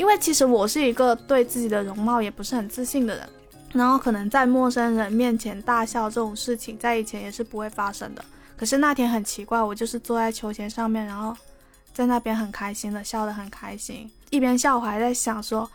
[0.02, 3.30] 因为其实我是一个对自己的容貌也不是很自信的人。
[3.72, 8.26] 然后可能在陌生人面前大笑这种事情，在以前也是不会发生的。
[8.58, 11.38] 可是那天很奇怪，我就是坐在秋千上面，然后
[11.94, 15.70] 在那边很开心的笑得很开心，一边笑我还在想说，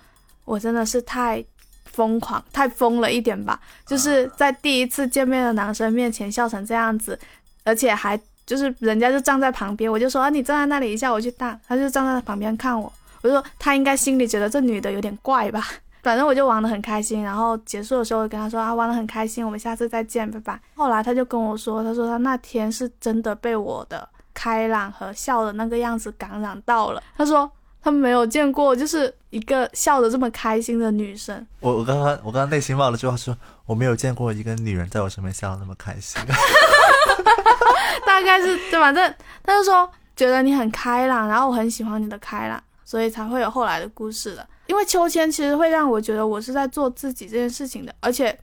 [0.44, 1.42] 我真的是太
[1.84, 7.16] 疯狂、太疯了一点吧，就是在第一次见面的男生面前笑成这样子，
[7.62, 15.66] 而且还就是人家就站在旁边，我就说啊你站在那里一下我去大，他就站在旁边看我，我就说他应该心里觉得这女的有点怪吧。
[16.02, 20.61] 反正我就玩的很开心，然后结束的时候跟他说啊，玩的很开心，我们下次再见，拜拜。
[20.76, 27.02] 后来他就跟我说，他说他那天是真的被我的开朗和笑的那个样子感染到了。
[27.16, 27.50] 他说
[27.83, 31.44] 他没有见过就是一个笑得这么开心的女生。
[31.59, 36.22] 我我刚刚我刚刚内心冒了句话说，我没有见过一个女人在我身边笑得那么开心。
[38.07, 44.49] 大概是对，反正他就说觉得你很开朗，然后我很喜欢你的开朗，所以才会有后来的故事的。
[44.68, 48.38] 因为秋千其实会让我觉得我是在做自己这件事情的，而且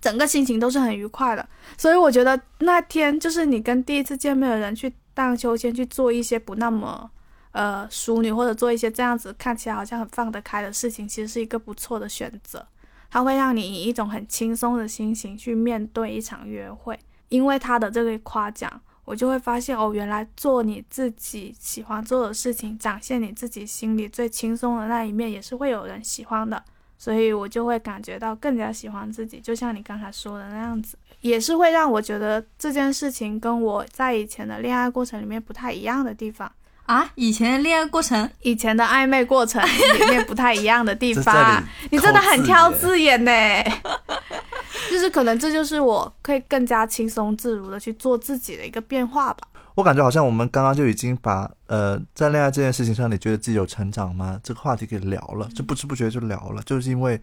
[0.00, 1.48] 整个心情都是很愉快的。
[1.78, 7.10] 所以我觉得那天就是你跟第一次见面的人去荡秋千，去做一些不那么
[7.52, 12.66] 呃淑女或者做一些这样子看起来好像很放得开的事情，其实是一个不错的选择。
[13.10, 18.80] 它会让你以一种很轻松的心情去面对一场约会，因为他的这个夸奖。
[19.10, 26.62] 我就会发现哦，原来做你自己喜欢做的事情，展现你自己心里最轻松的那一面，也是会有人喜欢的。
[26.96, 36.48] 所以我就会感觉到更加喜欢自己，就像你刚才说的那样子，也是会让我觉得这件事情跟我在以前的恋爱过程里面不太一样的地方
[36.90, 37.10] 啊。
[37.14, 43.30] 以前的恋爱过程，以前的暧昧过程里面不太一样的地方， 你真的很挑字眼呢。
[44.90, 49.46] 就是可能这就是我可以更加轻松自如的去做自己的一个变化吧。
[49.76, 54.38] 我感觉好像我们刚刚就已经把呃在恋爱这件事情上，你觉得自己有成长吗？
[54.42, 57.20] 这个话题给聊了，就不知不觉就聊了，就是因为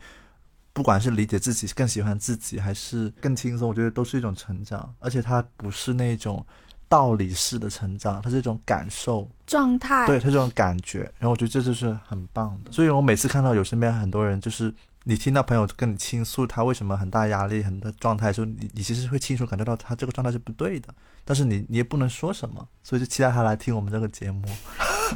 [0.72, 6.44] 不管是理解自己、更喜欢自己，还是更轻松，我觉得都是一种成长，而且它不是那种
[6.90, 11.00] 道理式的成长，它是一种感受状态，对，它这种感觉。
[11.20, 12.72] 然后我觉得这就是很棒的。
[12.72, 14.74] 所以我每次看到有身边很多人就是。
[15.10, 24.46] 你听到朋友跟你倾诉他为什么很大压力、很多状态的时候，你你其实会清楚感觉到他这个状态是不对的，但是你你也不能说什么，所以就期待他来听我们这个节目，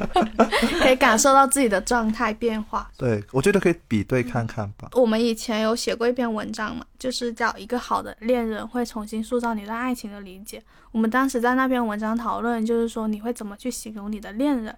[0.80, 2.90] 可以感受到自己的状态变化。
[2.96, 4.88] 对，我觉得可以比对看看吧。
[4.92, 10.62] 我们以前有写过一篇文章嘛，就是叫一个好的恋人会重新塑造你对爱情的理解。
[10.90, 14.76] 我们当时在那篇文章讨论，就是说你会怎么去形容你的恋人，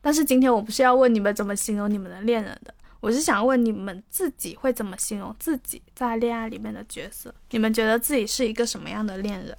[0.00, 2.72] 但是今天我不是要问你们怎么形容你们的恋人的。
[3.00, 7.32] 我是想问你们自己会怎么形容自己在恋爱里面的角色？
[7.50, 9.56] 你们觉得自己是一个什么样的恋人？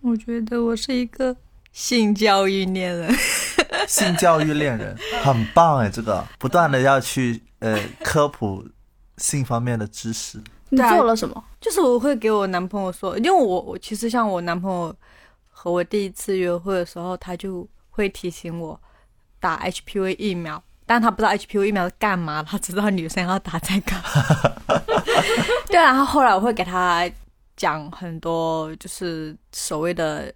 [0.00, 1.36] 我觉得我是一个
[1.72, 3.14] 性教育恋人。
[3.86, 8.64] 性教育恋人 很棒哎，这个不断的要去呃科普
[9.18, 10.42] 性方面的知识。
[10.68, 11.44] 你做了什么？
[11.60, 14.94] 就是我会给我男朋友说，因为我我其实像我男朋友
[15.50, 18.80] 和我第一次约会的时候，他就会提醒我
[19.40, 20.62] 打 HPV 疫苗。
[20.86, 23.94] 但他不知道 HPV 疫苗是干嘛，他知道女生要打 这个。
[25.68, 27.08] 对，然后后来我会给他
[27.56, 30.32] 讲很多，就是所谓的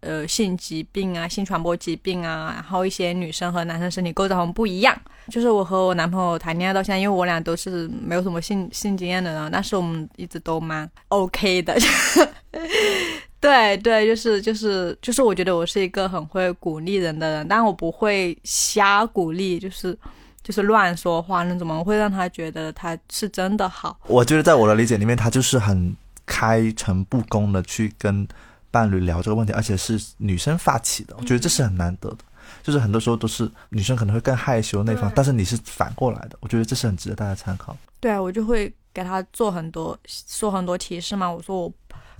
[0.00, 4.96] 呃性疾病啊、性传播疾病啊，然后一些女生和男生身体构造很不一样。
[5.28, 11.76] 就是我和我男朋友谈恋爱到现在，因为我俩都是没有什么性性经验的人，但是我们一直都蛮 OK 的。
[13.38, 19.96] 对 对，就是就是就是，我觉得我是一个很会鼓励人的人，但我不会瞎鼓励，就是
[20.42, 24.00] 就是乱说话那种，会让他觉得他是真的好。
[24.08, 28.26] 我觉得在我的理解里面，他就是很开诚布公的去跟
[28.70, 32.18] 伴侣聊这个问题，而且是女生发起的，我觉得这是很难得的。
[32.62, 37.76] 就是很多时候都是女生可能会更害羞那方，但是你是反过来的，我觉得这是很值得大家参考。
[38.00, 41.72] 对啊，我就会给他做很多说很多提示嘛，我说我。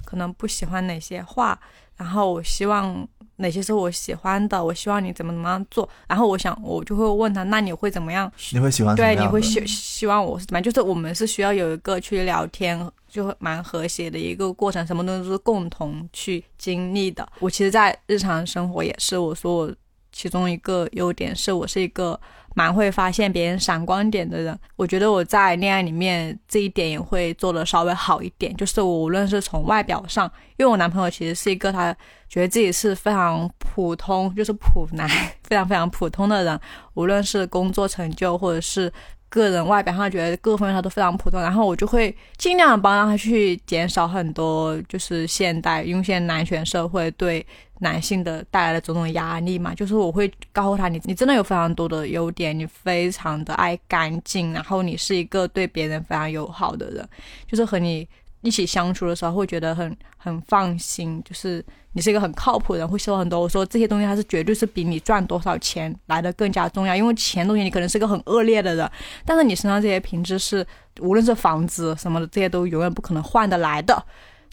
[0.03, 1.57] 可能不喜欢哪些话，
[1.95, 8.31] 然后我希望哪些是我喜欢的，我希望你怎么怎么样做，然后我想我就会问他，那你会怎么样？
[8.51, 10.63] 你会喜欢对，你会希希望我是怎么样？
[10.65, 12.77] 就是我们是需要有一个去聊天，
[13.11, 17.29] 就蛮和谐的一个过程，什么东西都是共同去经历的。
[17.41, 19.75] 我其实，在日常生活也是，我说我。
[20.13, 22.21] 其中一个优点是我是一个
[22.57, 24.59] 蛮会发现别人闪光点的人。
[24.75, 31.97] 我觉得我在恋爱里面这一点也会做的稍微好一点，就是我无论是从外表上，因为我男朋友其实是一个他
[32.29, 35.09] 觉得自己是非常普通，就是普男，
[35.45, 36.61] 非常非常普通的人，
[36.95, 38.93] 无论是工作成就或者是。
[39.31, 47.45] 个人外表上觉得各方面他都非常普通，然后我就会尽量帮他去减少很多，就是现代因为现在男权社会对
[47.79, 57.09] 男性的带来的种种压力嘛，就是我会告诉他，你你真的有非常多的优点，你非常的爱干净，然后你是一个对别人非常友好的人，
[57.47, 58.07] 就是和你。
[58.43, 63.41] 一起相处的时候会觉得很很放心，就是你是一个很靠谱的人，会说很多。
[63.41, 66.95] 我说这些东西，它是绝对是比你赚多少钱来的更加重要。
[66.95, 68.91] 因为钱东西，你可能是个很恶劣的人，
[69.25, 70.67] 但是你身上这些品质是，
[71.01, 74.03] 无论是房子什么的，这些都永远不可能换得来的。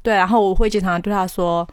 [0.01, 1.67] 对，然后我会经常对他说。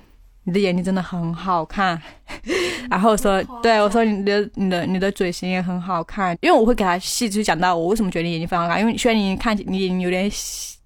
[0.44, 2.00] 你的眼睛真的很好看，
[2.90, 10.30] 然后说，对我说你的你的你的嘴型也很好看，因为我会给他细致讲到我为什么觉得你眼睛非常好看，因为虽然你看起你眼睛有点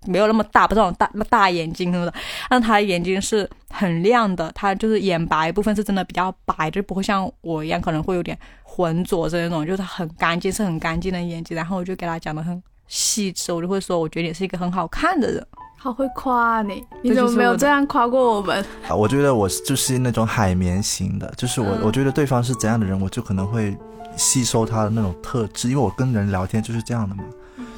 [0.07, 2.15] 没有那么大，不是那种大大眼睛什么的，
[2.49, 11.57] 但他的眼睛是很亮的，他就是眼白部分是真的比较白，就不会像我一样可能会有点浑浊的那种，就是很干净，是很干净的眼睛。
[11.57, 15.47] 然后我就给他讲的很细致，我就会说，我觉得你是一个很好看的人。
[15.81, 18.61] 好会夸你，你怎么没有这样夸过我们？
[18.89, 23.79] 啊，我觉得我就是那种海绵型的，就是我，我觉得对方是怎样的人，我就可能会
[24.17, 27.23] 吸收他的那种特质，因为我跟人聊天就是这样的嘛。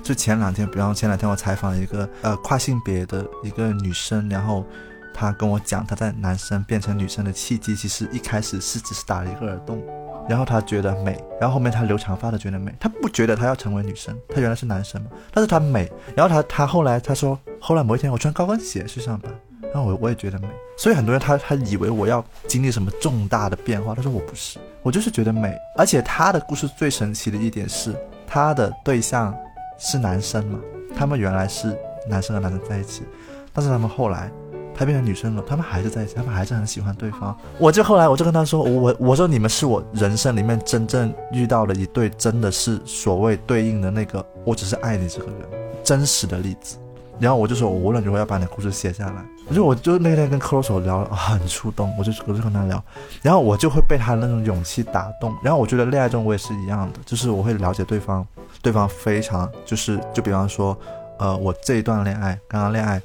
[0.02, 4.64] 就前两天，比方前两天我采访了一个呃跨性别的一个女生，然后
[5.12, 9.78] 她跟我讲她在男生变成女生的契机，其实一开始是只是打了一个耳洞。
[10.30, 15.90] 然后他觉得美，然后后面他留长发的觉得美，他不觉得他要成为女生，他原来是男生嘛，但是他美。
[16.14, 20.46] 然后他他后来他说，后来某一天我穿高跟鞋去上班，然后我我也觉得美。
[20.78, 25.52] 所以很多人他他以为我要经历什么重大的变化，他说我不是，我就是觉得美。
[25.76, 27.92] 而且他的故事最神奇的一点是，
[28.24, 29.36] 他的对象
[29.78, 30.60] 是男生嘛，
[30.96, 31.76] 他们原来是
[32.08, 33.02] 男生和男生在一起，
[33.52, 34.30] 但是他们后来。
[34.80, 37.36] 他变成女生了，他们还是在一起，他们还是很喜欢对方。
[37.58, 45.36] 我就后来我就跟他说，我我说你们是我人生里面真正遇到的一对，真的是所谓对应的那个，我只是爱你这个人，
[45.84, 46.78] 真实的例子。
[47.18, 49.22] 然后我就说，我无论如何要把你的故事写下来。
[49.50, 52.82] 我就我就那天跟克罗索聊很触动，我就我就跟他聊，
[53.20, 55.36] 然后我就会被他那种勇气打动。
[55.44, 58.26] 然后我觉得恋爱中我也是一样的，就是我会了解对方，
[58.62, 60.74] 对方非常就是就比方说，
[61.18, 62.98] 呃，我这一段恋爱，刚刚恋爱。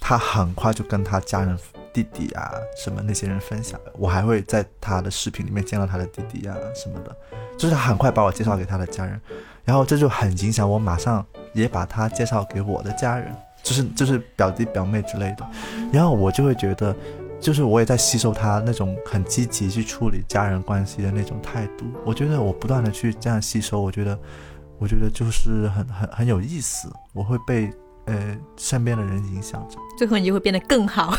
[0.00, 1.56] 他很快就跟他家人、
[1.92, 7.14] 弟弟啊什么那些人分享，我还会在他的视频里面见到他的弟弟啊什么的，
[7.56, 9.20] 就是他很快把我介绍给他的家人，
[9.64, 13.32] 然后这就很影响我，马上也把他介绍给我的家人，
[13.62, 15.46] 就是就是表弟表妹之类的，
[15.92, 16.96] 然后我就会觉得，
[17.38, 24.18] 就是我也在吸收他那种很积极去处理家人关系的那种态度，我觉得我不断的去这样吸收，我觉得，
[24.78, 27.70] 我觉得就是很很很有意思，我会被。
[28.10, 31.14] 呃，身边的人影响着，最后你就会变得更好。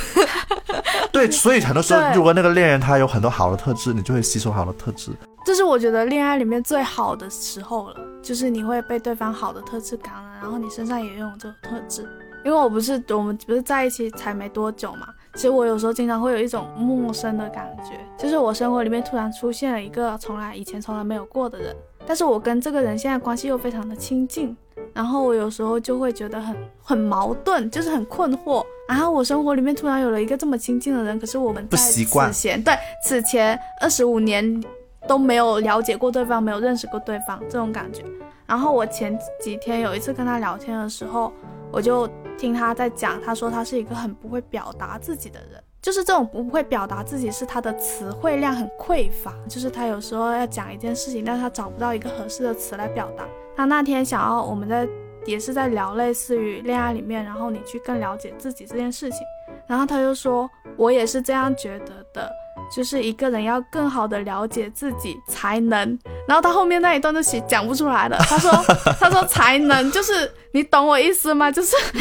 [1.09, 5.11] 对，所以很多时候，如果那个恋人他有很多好的特质，你就会吸收好的特质。
[5.45, 12.07] 这是我觉得恋爱里面最好的时候了，就是你会被对方好的特质感染，然后你身上也拥有这种特质。
[12.43, 21.75] 因为我不是我们不是在一起才没多久嘛，其实我有时候经常会有一种陌生的感觉，就是我生活里面突然出现了一个从来以前从来没有过的人，
[22.05, 24.55] 但是我跟这个人现在关系又非常的亲近。
[24.93, 28.61] 然后我有时候就会觉得很很矛盾，就是很困惑。
[28.89, 32.29] 然后我生活里面突然有了一个这么亲近的人，可是我们不习惯。
[32.31, 32.73] 此前对
[33.05, 34.61] 此前二十五年
[35.07, 38.03] 都没有了解过对方，没有认识过对方这种感觉。
[38.45, 41.31] 然后我前几天有一次跟他聊天的时候，
[41.71, 42.05] 我就
[42.37, 45.63] 听他在讲，他说他是一个很不会表达自己的人。
[45.81, 49.33] 就是这种不会表达自己，是他的词汇量很匮乏。
[49.47, 53.25] 就是他有时候要讲一件事情，但是他找不到一个合适的词来表达。
[53.55, 54.87] 他那天想要我们在
[55.25, 59.19] 也是在聊类似于恋爱里面，然后你去更了解自己这件事情。
[59.65, 62.31] 然后他就说，我也是这样觉得的。
[62.73, 68.17] 就是一个人要更好的了解自己才能，然后他后面那一段就写讲不出来了。
[68.29, 68.51] 他说，
[68.99, 71.51] 他说才能，就是你懂我意思吗？
[71.51, 71.99] 就是， 你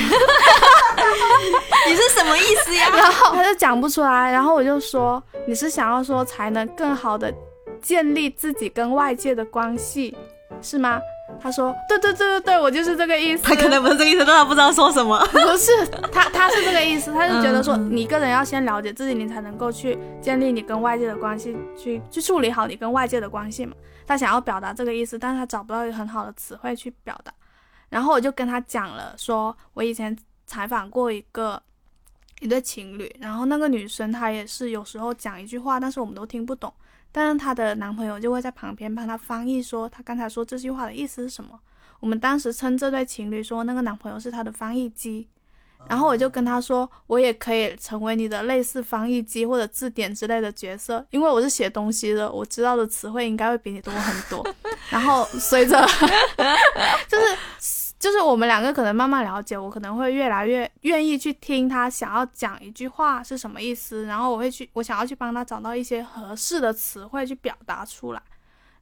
[1.96, 2.88] 是什么意思呀？
[2.96, 7.32] 然后他就讲不出来，然后我就说，你是想要说才能更好的
[7.82, 10.16] 建立自己跟外界的关系，
[10.62, 11.00] 是吗？
[11.38, 15.18] 他说：“对对对对对，我就是这个意思。”他可能不是这个意思，但他不知道说什么。
[15.30, 15.70] 不是
[16.12, 23.74] 他，他是这个意思， 他是觉得说，你一个人要先了解自己，你才能够去建立你跟外界的关系，去去处理好你跟外界的关系嘛。
[24.06, 27.32] 他想要表达这个意思，但是他找不到一个很好的词汇去表达。
[27.88, 31.60] 然后我就跟他讲了，说我以前采访过一个
[32.40, 36.72] 一对情侣，然后那个女生她也是有时候讲一句话，但是我们都听不懂，
[37.12, 41.58] 但是她的男朋友就会在旁边帮她翻译，说她刚才说这句话的意思是什么。
[41.98, 45.28] 我们当时称这对情侣说那个男朋友是她的翻译机，
[45.88, 54.46] 然后我就跟她说，我也可以成为你的类似翻译机或者字典之类的角色，因为我是写东西的，我知道的词汇应该会比你多很多。
[54.88, 55.84] 然后随着
[57.08, 57.89] 就是。
[58.00, 68.22] 就是我们两个可能慢慢了解，我可能会越来越愿意去听他想要讲一句话是什么意思，然后我会去，我想要去帮他找到一些合适的词汇去表达出来，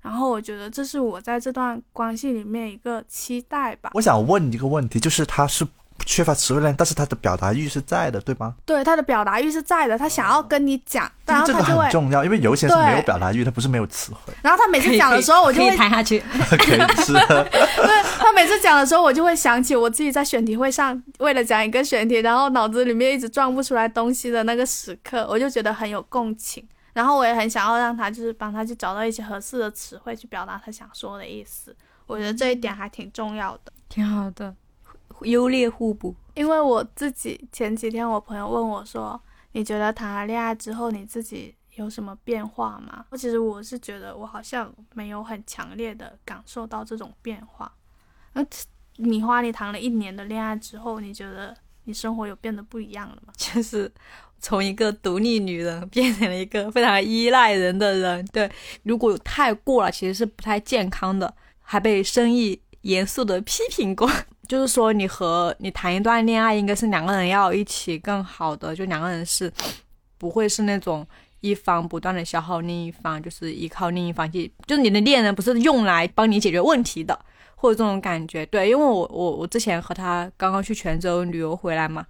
[0.01, 3.91] 然后我觉得这是我在这段关系里面一个期待吧。
[3.95, 5.66] 我想问你一个问题，就是他是。
[6.09, 8.55] 缺乏词汇量，但是他的表达欲是在的，对吗？
[8.65, 14.33] 对，他的表达欲是在的，他想要跟你讲，然后他就会很重要，因为有一些人是没有表达欲，他不是没有词汇。
[14.41, 16.21] 然后他每次讲的时候，我就会可以谈下去。
[16.49, 26.67] 可以是的， 对他每次讲的时候，我就会想起我自己在选题会上为了讲一个选题，然后脑子里面一直转不出来东西的那个时刻，我就觉得很有共情。
[26.95, 31.77] 然后我也很想要让他，就是帮他去找到一些合适的词汇去表达他想说的意思。
[32.07, 33.71] 我觉得这一点还挺重要的。
[33.91, 34.55] 挺好的。
[35.23, 36.14] 优劣互补。
[36.35, 39.21] 因为我自己前几天我朋友问我说
[39.53, 47.73] ：“你觉得谈了恋爱之后你自己有什么变化吗？”我其实我是觉得我好像没有很强烈的感受到这种变化。
[48.35, 48.45] 那
[48.97, 53.33] 米花，你谈了一年的恋爱之后，你觉得你生活有变得不一样了吗？
[53.37, 53.91] 就是
[54.41, 58.25] 从一个独立女人变成了一个非常依赖人的人。
[58.27, 58.51] 对，
[58.85, 64.11] 如果太过了，其实是不太健康的，还被生意严肃的批评过。
[64.49, 69.53] 就是说，你和你谈一段恋爱，应该是两个人要一起更好的，就两个人是
[70.16, 71.07] 不会是那种
[71.41, 77.18] 一方不断的消耗另一方，就是依靠另一方去，就是你的恋人不是用来帮你解决问题的，
[77.57, 78.47] 或者这种感觉。
[78.47, 82.07] 对，因为我我我之前和他刚刚去泉州旅游回来嘛，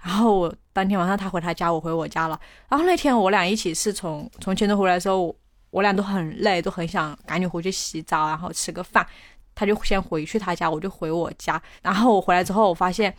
[0.00, 5.34] 然后我当天晚上他回他家，我回我家了，然后那天我俩一起是从从泉州回来的时候，
[5.70, 9.04] 我俩都很累，都很想赶紧回去洗澡，然后吃个饭。
[9.62, 11.62] 他就先回去他家，我就回我家。
[11.82, 13.14] 然后我回来之后，我发现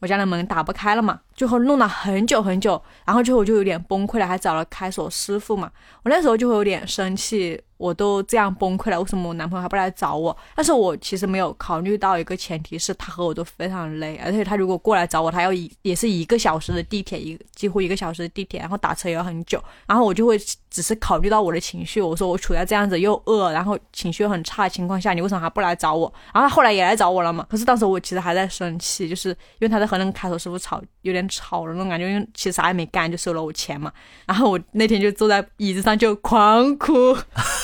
[0.00, 5.70] 我家的门打不开了嘛，最后弄了很久很久，然后最后我就有点崩溃了，还找了开锁师傅嘛。
[6.02, 7.60] 我那时候就会有点生气。
[7.82, 10.36] 我都这样崩溃了，为什么我男朋友还不来找我？
[10.54, 20.38] 但是我其实没有考虑到一个前提是他和我都非常累，而且他如果过来找我，他要一也是一个小时的地铁，一几乎一个小时的地铁，然后打车也要很久，然后我就会
[20.70, 26.12] 只是考虑到我的情绪，我说我处在这样子又饿，然后情绪很差的情况下，你为什么还不来找我？
[26.32, 33.92] 然后他后来也来找我了嘛，可是当时我其实还在生气，就是因为他在和那个开锁师傅吵，有点吵的那种感觉，因为其实啥也没干就收了我钱嘛，
[34.26, 37.16] 然后我那天就坐在椅子上就狂哭。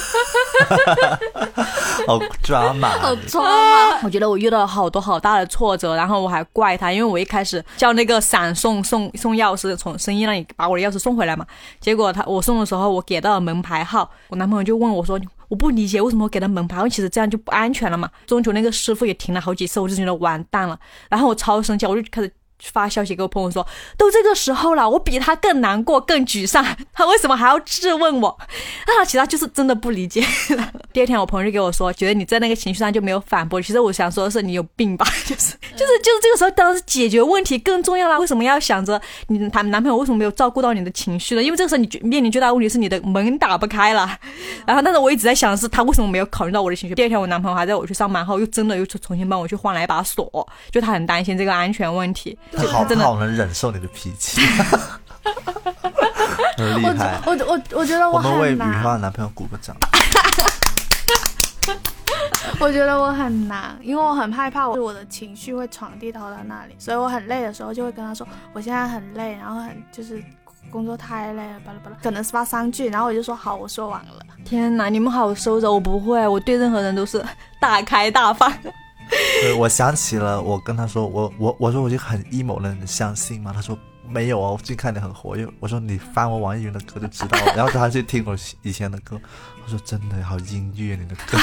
[2.07, 4.01] 好抓马， 好抓马！
[4.05, 11.45] 我觉得我遇到了好多好大的挫折，然后我还怪他，因为我一开始叫那个闪送送送钥匙，从生意那里把我的钥匙送回来嘛。
[11.81, 20.79] 结果他我送的时候，我给到了门牌号，我男朋友就问我说：“我不理解为什么我给他门牌号，其实这样就不安全了嘛。”中途那个师傅也停了好几次，我就觉得完蛋了，
[21.11, 22.33] 然后我超生气，我就开始。
[22.63, 28.29] 发消息给我朋友说，都这个时候了，我比他更难过、更沮丧， 他为什么还要质问我？
[28.87, 30.25] 啊，其他就是真的不理解。
[30.93, 33.61] 第二天我朋友就给我说，觉得你在那个情绪上就没有反驳。
[33.61, 35.07] 其实我想说的是，你有病吧？
[35.25, 38.19] 就是就是就是这个时候，当然是解决问题更重要啦。
[38.19, 41.43] 为什么要想着你谈男朋友为什么没有照顾到你的情绪呢？
[41.43, 44.19] 因为这个时候你面临最大的问题是你的门打不开了。
[44.67, 46.95] 然后，但是我一直在想的是，他为什么没有考虑到我的情绪？
[46.95, 52.37] 第二天我男朋友还在我去上班后，又真的又去重新帮我去换了一把锁，就他很担心这个安全问题。
[52.53, 54.41] 他好好能忍受你的脾气，
[56.57, 57.21] 很厉害。
[57.27, 59.77] 我我我觉得我们为雨花的男朋友鼓个掌。
[62.61, 70.21] 我觉得我很难，因为我很害怕我我的情绪会传递到他那里，所以我很累的时候就会跟他说我现在很累，然后很就是
[70.69, 74.15] 工作太累了，巴拉巴拉，可能是发三句，然后我就说好，我说完了。
[74.45, 77.25] 天哪，你们好收着，我不会，我对任何人都是
[77.61, 78.53] 大开大放。
[79.59, 83.53] 我想起了，我跟他说，我我我说我就很 emo 了，你相信吗？
[83.55, 83.77] 他说
[84.09, 85.47] 没有啊，我最近看你很活跃。
[85.61, 89.21] 我说你翻我网易云的歌就知道了，然后他去听我以前的歌，
[89.65, 91.39] 我说真的好音乐你的歌。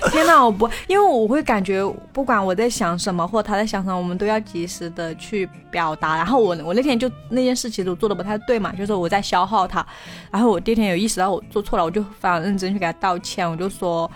[0.10, 6.16] 天哪，我不，因为我会感觉不管我在想什么或他在想什么，我们都要及时的去表达。
[6.16, 9.86] 然后我我那天就那件事其实我做的不太对嘛，就是我在消耗他。
[10.30, 14.10] 然后我第二天有意识到我做错了，我就非常认真去给他道歉，我就说。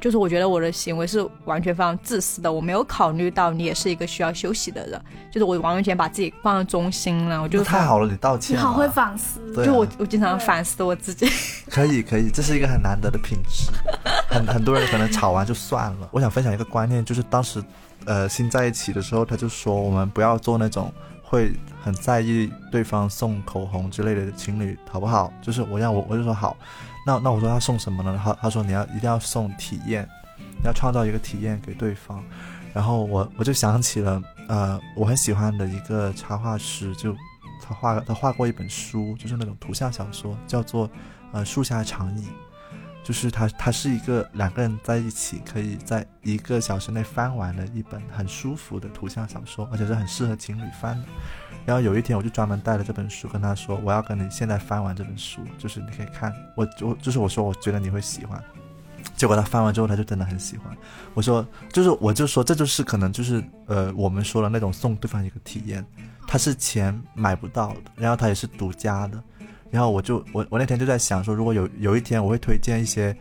[0.00, 7.40] 就是我觉得我的行为是完全非常自私的，我没有考虑到你也是一个需要休息的人，就是我完完全把自己放在中心了。
[7.40, 11.26] 我觉得太好了，你道歉，你好会反思，就我我经常反思我自己。
[11.70, 13.70] 可以可以，这是一个很难得的品质。
[14.28, 16.08] 很很多人可能吵完就算了。
[16.10, 17.62] 我想分享一个观念，就是当时，
[18.04, 20.92] 呃，新在一起的时候，他就说我们不要做那种。
[21.28, 25.32] 会很在意对方送口红之类的情侣好不好？
[25.42, 26.56] 就是我让我我就说好，
[27.06, 28.20] 那那我说要送什么呢？
[28.22, 30.06] 他他说你要一定要送体验，
[30.64, 32.22] 要创造一个体验给对方。
[32.74, 37.14] 然后我我就想起了呃我很喜欢的一个插画师，就
[37.62, 40.90] 他画他画过一本书，就是那种图像小说，叫做
[41.32, 42.26] 呃树下长椅。
[43.04, 51.06] 就是它，它是一个两个人在一起可以在一个小时内翻完的一本很舒服的图像小说，而且是很适合情侣翻的。
[51.66, 58.42] 然后有一天，我就专门带了这本书跟他说：“我要跟你现在翻完这本书，就是你可以看我，我就是我说我觉得你会喜欢。”
[59.16, 60.76] 结果他翻完之后，他就真的很喜欢。
[61.12, 65.84] 我说，就是我就说这就是可能就是呃我们说的那种送对方一个体验，
[66.26, 69.22] 它是钱买不到的，然后它也是独家的。
[69.70, 73.16] 然后我就我我那天就在想说，如果有有一天我会推荐一些，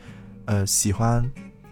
[0.45, 1.27] 呃，喜欢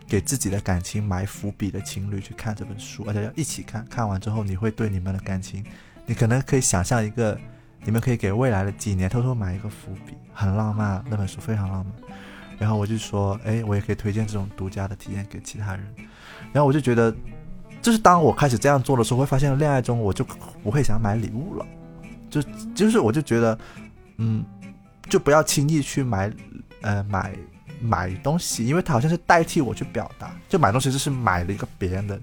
[0.07, 5.63] 给自己的感情埋伏笔的情侣去看这本书，而且要一起看，看完之后你会对你们的感情，
[6.05, 7.37] 你可能可以想象一个，
[7.83, 11.93] 你们可以给未来的几年偷偷埋一个伏笔，很浪漫，那本书非常浪漫。
[12.57, 15.85] 然后我就说，哎，我也可以推荐这种独家的体验给其他人。
[16.51, 17.13] 然后我就觉得，
[17.81, 20.25] 就是当我开始这样做的时候，会发现恋爱中我就
[20.63, 21.65] 不会想买礼物了，
[22.29, 22.41] 就
[22.73, 23.57] 就是我就觉得，
[24.17, 24.43] 嗯。
[25.09, 26.31] 就不要轻易去买，
[26.81, 27.35] 呃，买
[27.81, 30.33] 买东西，因为它好像是代替我去表达。
[30.47, 32.19] 就买东西就是买了一个别人的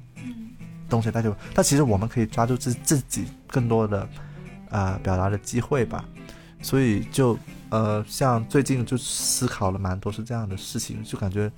[0.91, 1.35] 东西那就。
[1.55, 4.07] 但其实我们可以抓住自自己更多的
[4.69, 6.05] 啊表达的机会吧。
[6.61, 7.39] 所以就
[7.71, 11.51] 呃，像最近就思考了蛮多是这样的事情，就感觉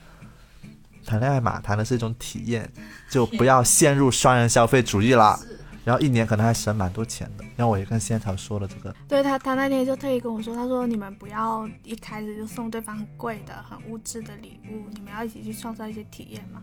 [1.04, 2.70] 谈恋爱嘛，谈的是一种体验，
[3.10, 5.36] 就不要陷入双人消费主义啦。
[5.84, 8.94] 然后一年可能还省蛮多钱的，然后我也跟仙草说了这个。
[9.08, 16.62] 对他，他那天就特意跟我说，他说你们不要一开始就送对方很贵的、很物质的礼物，你们要一起去创造一些体验嘛。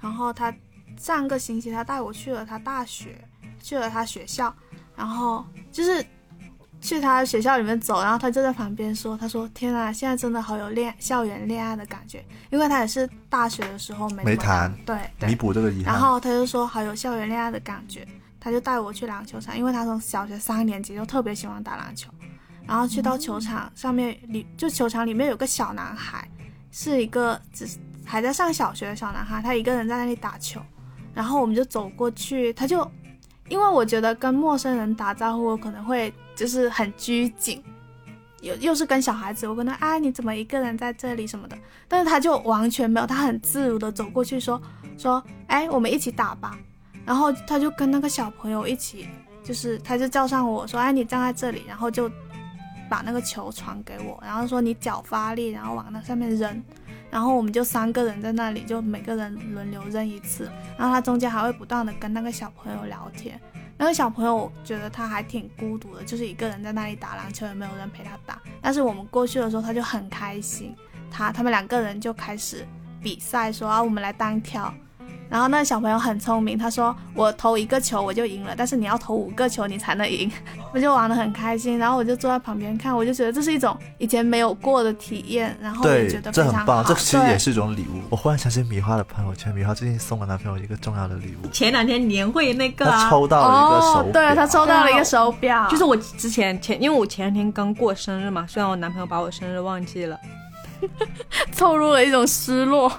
[0.00, 0.52] 然后他
[0.96, 3.16] 上个星期他带我去了他大学，
[3.62, 4.54] 去了他学校，
[4.96, 6.04] 然后就是
[6.80, 15.94] 去他学校里面走，然后他就在旁边说，他说天啊，现在真的好有恋校园恋爱的感觉，因为他也是大学的时候没没谈，对，弥补这个遗憾。
[15.94, 18.06] 然后他就说好有校园恋爱的感觉。
[18.38, 22.08] 他就带我去篮球场，因为他从小学三年级就特别喜欢打篮球，
[22.64, 26.30] 然后去到球场上面里，就球场里面有个小男孩，
[26.70, 27.68] 是一个只
[28.04, 30.60] 还在上小学的小男孩，他一个人在那里打球，
[31.16, 32.86] 然后我们就走过去，他就，
[33.48, 37.60] 因为我觉得跟陌生人打招呼我可能会就是很拘谨，
[38.42, 41.56] 又又是跟小孩子，我跟他哎你怎么一个人在这里什么的，
[41.88, 44.60] 但是他就完全没有，他很自如的走过去说
[44.98, 46.56] 说哎我们一起打吧。
[47.06, 49.06] 然后他就跟那个小朋友一起，
[49.44, 52.10] 就是他就叫上我说：“哎，你站在这里。”然后就
[52.90, 56.60] 把那个球传给我，然后说：“你脚发力，然后往那上面扔。”
[57.10, 60.50] 然后我们就三个人在那里，就每个人轮流扔一次。
[60.76, 63.40] 然后他中间还会不断的跟那个小朋友聊天。
[63.78, 68.40] 那个小朋友觉得他还挺孤独的，就是一个人在那里打篮球，也没有人陪他打。
[68.60, 70.74] 但是我们过去的时候，他就很开心。
[71.10, 72.66] 他他们两个人就开始
[73.02, 74.72] 比赛，说：“啊，我们来单挑。”
[75.28, 80.30] 然后那个小朋友很聪明，他说我投一个球我就赢了，但是你要投五个球你才能赢，
[80.72, 81.78] 我就玩的很开心。
[81.78, 88.00] 然后我就坐在旁边看，我就觉得这是一种以前没有过的体验，然后也觉得这很棒，这其实也是一种礼物。
[88.10, 100.18] 我忽然想起米花的朋友圈，米花最近送了男朋友一个重要的礼物，前两天年会那个，他抽到了一个手表，对他抽到了一个手表，就是我之前前，因为我前两天刚过生日嘛，虽然我男朋友把我生日忘记了。
[101.56, 102.92] 透露了一种失落，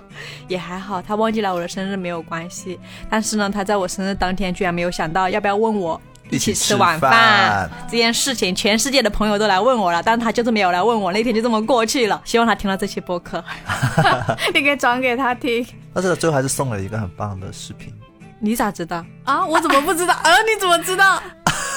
[0.47, 2.79] 也还好，他忘记了我的生日没有关系。
[3.09, 11.11] 但是呢，他在我生日当天居然没有想到要不要问我一起吃晚饭这件事情，全世界的朋友都来问我了，但是他就是没有来问我。
[11.11, 12.21] 那天就这么过去了。
[12.25, 13.43] 希望他听到这期播客，
[14.53, 15.65] 你可以转给他听。
[15.93, 17.93] 但是最后还是送了一个很棒的视频。
[18.39, 19.45] 你咋知道啊？
[19.45, 20.13] 我怎么不知道？
[20.13, 21.21] 啊，你怎么知道？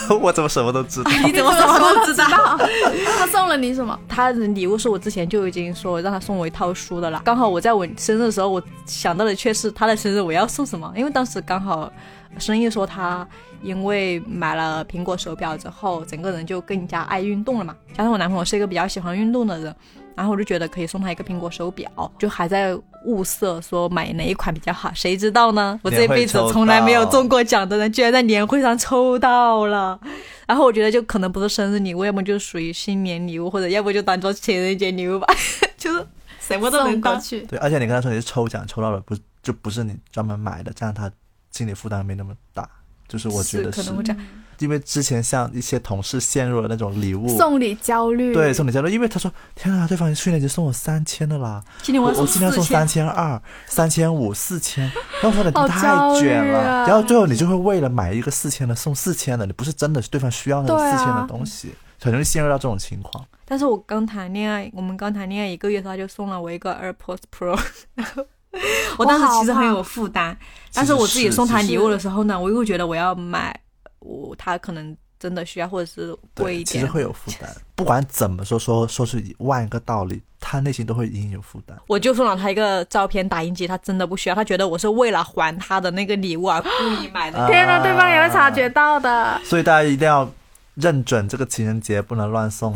[0.20, 1.10] 我怎么什么都知道？
[1.24, 2.26] 你怎么什么都知道？
[3.18, 3.98] 他送了你什么？
[4.08, 7.20] 他的礼物是我之前就已经说让他送我一套书的了。
[7.24, 10.92] 刚好我在我生日的时候，我想到的却是他的生日我要送什么？
[10.96, 11.90] 因为当时刚好
[12.38, 13.26] 生意说他
[13.62, 17.74] 因为买了苹果手表之后，整个人就更加爱运动了嘛。
[17.96, 19.74] 加上我男朋友是一个比较喜欢运动的人。
[20.16, 24.92] 然后我就觉得可以送他一个苹果手表，就还在物色说买哪一款比较好。
[24.94, 25.78] 谁知道呢？
[25.82, 29.98] 我这辈子从来没有中过奖的人，居然在年会上抽到了。
[30.46, 35.26] 然后我觉得就可能不是生日礼物，要么就属于新年礼物，或者要不就当做情人节礼物吧。
[35.78, 36.06] 就是
[36.40, 37.40] 什么都能过去。
[37.42, 41.10] 对，而且你跟他说你是抽奖抽到了，不就不是你专门买的，这样他
[41.50, 42.68] 心理负担没那么大。
[43.08, 44.22] 就是我觉得可能会这样。
[44.60, 47.28] 因为之前像一些同事陷入了那种礼物。
[47.36, 54.84] 送礼焦虑，对送礼焦虑，因为他说天啊，对方去年已经送我三千的啦，我今天送四三千，千二、三千五、四千，
[55.20, 60.96] 然后他说你太卷了，啊然后最后你就会为了买一个四千的送四千的，你不是真的是对方需要那个对啊。
[60.96, 63.24] 四千的东西，很容易陷入到这种情况。
[63.44, 67.58] 但是我刚谈恋爱，我们刚谈恋爱一个月，他就送了我一个 AirPods Pro，
[67.94, 68.24] 然后
[68.98, 70.36] 我当时其实很有负担，
[70.72, 73.60] 但是我自己送他礼物的时候呢，我又觉得我要买，
[74.00, 76.86] 我他可能真的需要，或者是贵对，一点其实。
[76.86, 77.50] 会有负担。
[77.76, 81.78] 不管怎么说，说说是万个道理，他内心都会隐隐有负担。
[81.86, 86.68] 我就送了他一个照片打印机，他真的不需要，他觉得我是为了还他的那个礼物而故
[87.02, 87.46] 意买的。
[87.46, 90.30] 天哪，对方也会察觉到的，所以大家一定要
[90.74, 92.74] 认准这个情人节不能乱送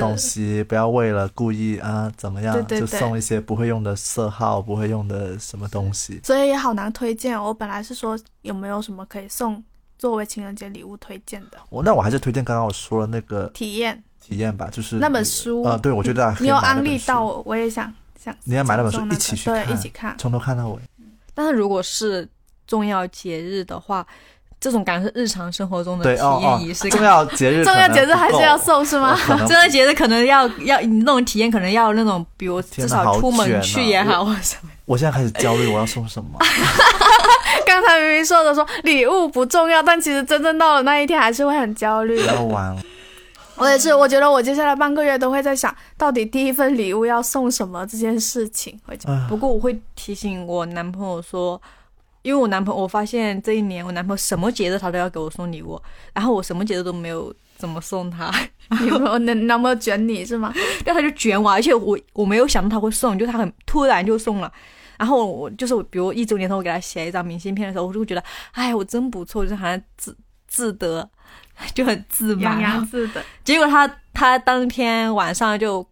[0.00, 6.20] 东西，不要为了故意啊怎么样对对对就送一些不会用的色号、不会用的什么东西。
[6.24, 7.42] 所以也好难推荐。
[7.42, 9.62] 我本来是说有没有什么可以送
[9.98, 14.02] 作为情人节礼物推荐的我那我还是推荐刚刚我说的那个体验。
[14.20, 18.34] 体验吧，就是那本书呃，对，我觉得你有安利到，我，我也想想。
[18.42, 20.16] 你要买那本书一起去对，一起看。
[20.18, 20.80] 从头看到尾。
[21.32, 22.28] 但是如果是
[22.66, 24.04] 重要节日的话，
[24.58, 26.98] 这种感觉是日常生活中的体验仪式，感。
[26.98, 29.16] 重要节日 重要节日还是要送是吗？
[29.26, 34.70] 重要节日可能要要你那种体验，可能要那种，比如至少出门去也好，或者什么。
[34.86, 36.38] 我现在开始焦虑，我要送什么？
[37.66, 42.26] 刚才明明说的说礼物不重要，但其实真正到了那一天还是会很焦虑不。
[42.26, 42.80] 要玩了。
[43.56, 48.78] 我也是，我觉得我接下来半个月都会在想，到底第一份礼物要送什么这件事情。
[49.28, 51.60] 不过我会提醒我男朋友说，
[52.26, 55.80] 因为我男朋友，我发现这一年我男朋友什么节日他都要给我送礼物，
[56.12, 58.28] 然后我什么节日都没有怎么送他，
[58.82, 60.52] 你有没有能能不能卷你是吗？
[60.84, 64.52] 但他就卷我，而且我我没有想到他会送，就他很突然就送了。
[64.98, 70.16] 然后我就是我，比如一周年的时候，我给他写一张明信片的时候，我就会觉得，哎，我真不错，就是好像自
[70.48, 71.08] 自得，
[71.74, 72.60] 就很自满。
[72.60, 73.22] 洋洋自得。
[73.44, 75.86] 结果他他当天晚上就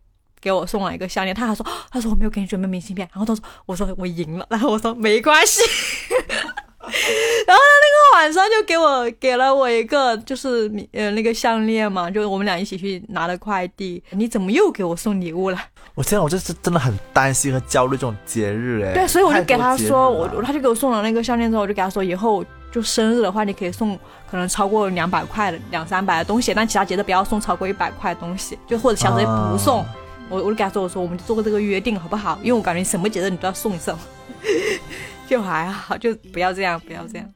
[0.44, 5.62] 给我送了一个项链，他还说他说我没有给你准备明信片，然后他说我说我赢了，然后我说没关系，
[6.20, 15.58] 然后他那个晚上就给我给了我一个就是呃那个项链嘛，就是我们俩一起去拿的快递，你怎么又给我送礼物了？
[15.94, 18.92] 我现在我这是真的很担心和焦虑这种节日哎。
[18.92, 23.96] 对，所以我就给他说，我他就给我送了那个项链之后，我就给他说，以后就生日的话，你可以送
[24.28, 29.80] 可能超过两百块的、两三百的东西，但其他节日不要送超过一百块的东西，就或者小节不送。
[29.80, 29.86] 啊
[30.30, 32.38] 我我就跟他说，我说我们做个这个约定好不好？
[32.42, 33.96] 因为我感觉什么节日你都要送一送，
[35.28, 37.30] 就还好，就不要这样，不要这样，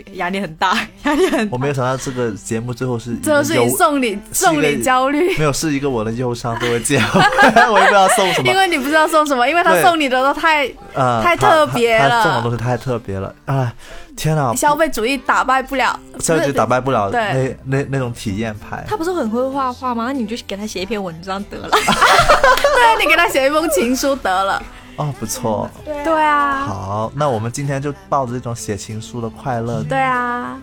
[0.00, 1.52] 就压力很大，压力很大。
[1.52, 7.02] 我没有想到这个节目最后是 最后是以送礼送礼焦虑， 没有是一个我的忧伤作为结尾，
[7.70, 8.56] 我也不知道送什么因。
[8.56, 13.72] 为你不知道送什么，因为他送你的都太呃，太特别了送的东西太特别了，哎，
[14.16, 14.54] 天哪！
[14.54, 18.84] 消费主义打败不了，消费主义打败不了对那那那种体验派。
[18.88, 20.12] 他不是很会画画吗？
[20.12, 21.68] 你就给他写一篇文章得了。
[21.70, 24.62] 对你给他写一封情书得了。
[25.02, 25.68] 哦，不错。
[25.84, 30.56] 对啊，好，那我们今天就抱着这种写情书的快乐，对啊，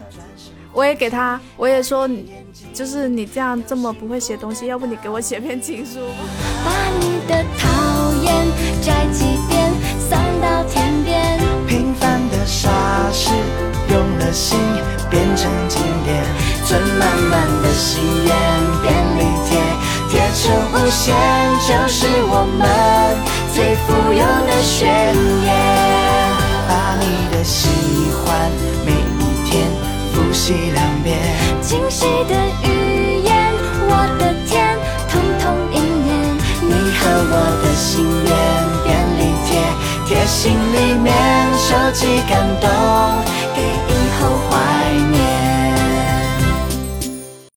[0.71, 2.31] 我也给他，我也说你，
[2.73, 5.99] 就是你这样这么不会写东西，要不你给我写篇情书。
[6.63, 8.47] 把你的讨厌
[8.81, 11.37] 摘几遍，送到天边。
[11.67, 12.69] 平凡的傻
[13.11, 13.29] 事，
[13.91, 14.57] 用了心
[15.09, 16.23] 变成经典，
[16.65, 18.33] 存满满的心愿，
[18.81, 19.19] 便利
[19.49, 19.59] 贴
[20.09, 21.13] 贴成无限，
[21.67, 23.28] 就是我们
[23.59, 25.49] 最富有的宣言。
[26.65, 27.67] 把你的喜
[28.23, 28.49] 欢
[28.85, 29.67] 每一天
[30.13, 31.19] 复习两遍。
[31.59, 33.35] 惊喜的语言，
[33.89, 34.77] 我的天，
[35.09, 36.09] 通通应验。
[36.69, 38.31] 你和我的心愿，
[38.85, 39.49] 便利贴
[40.07, 41.13] 贴心里面，
[41.57, 42.65] 收集感动，
[43.53, 43.93] 给一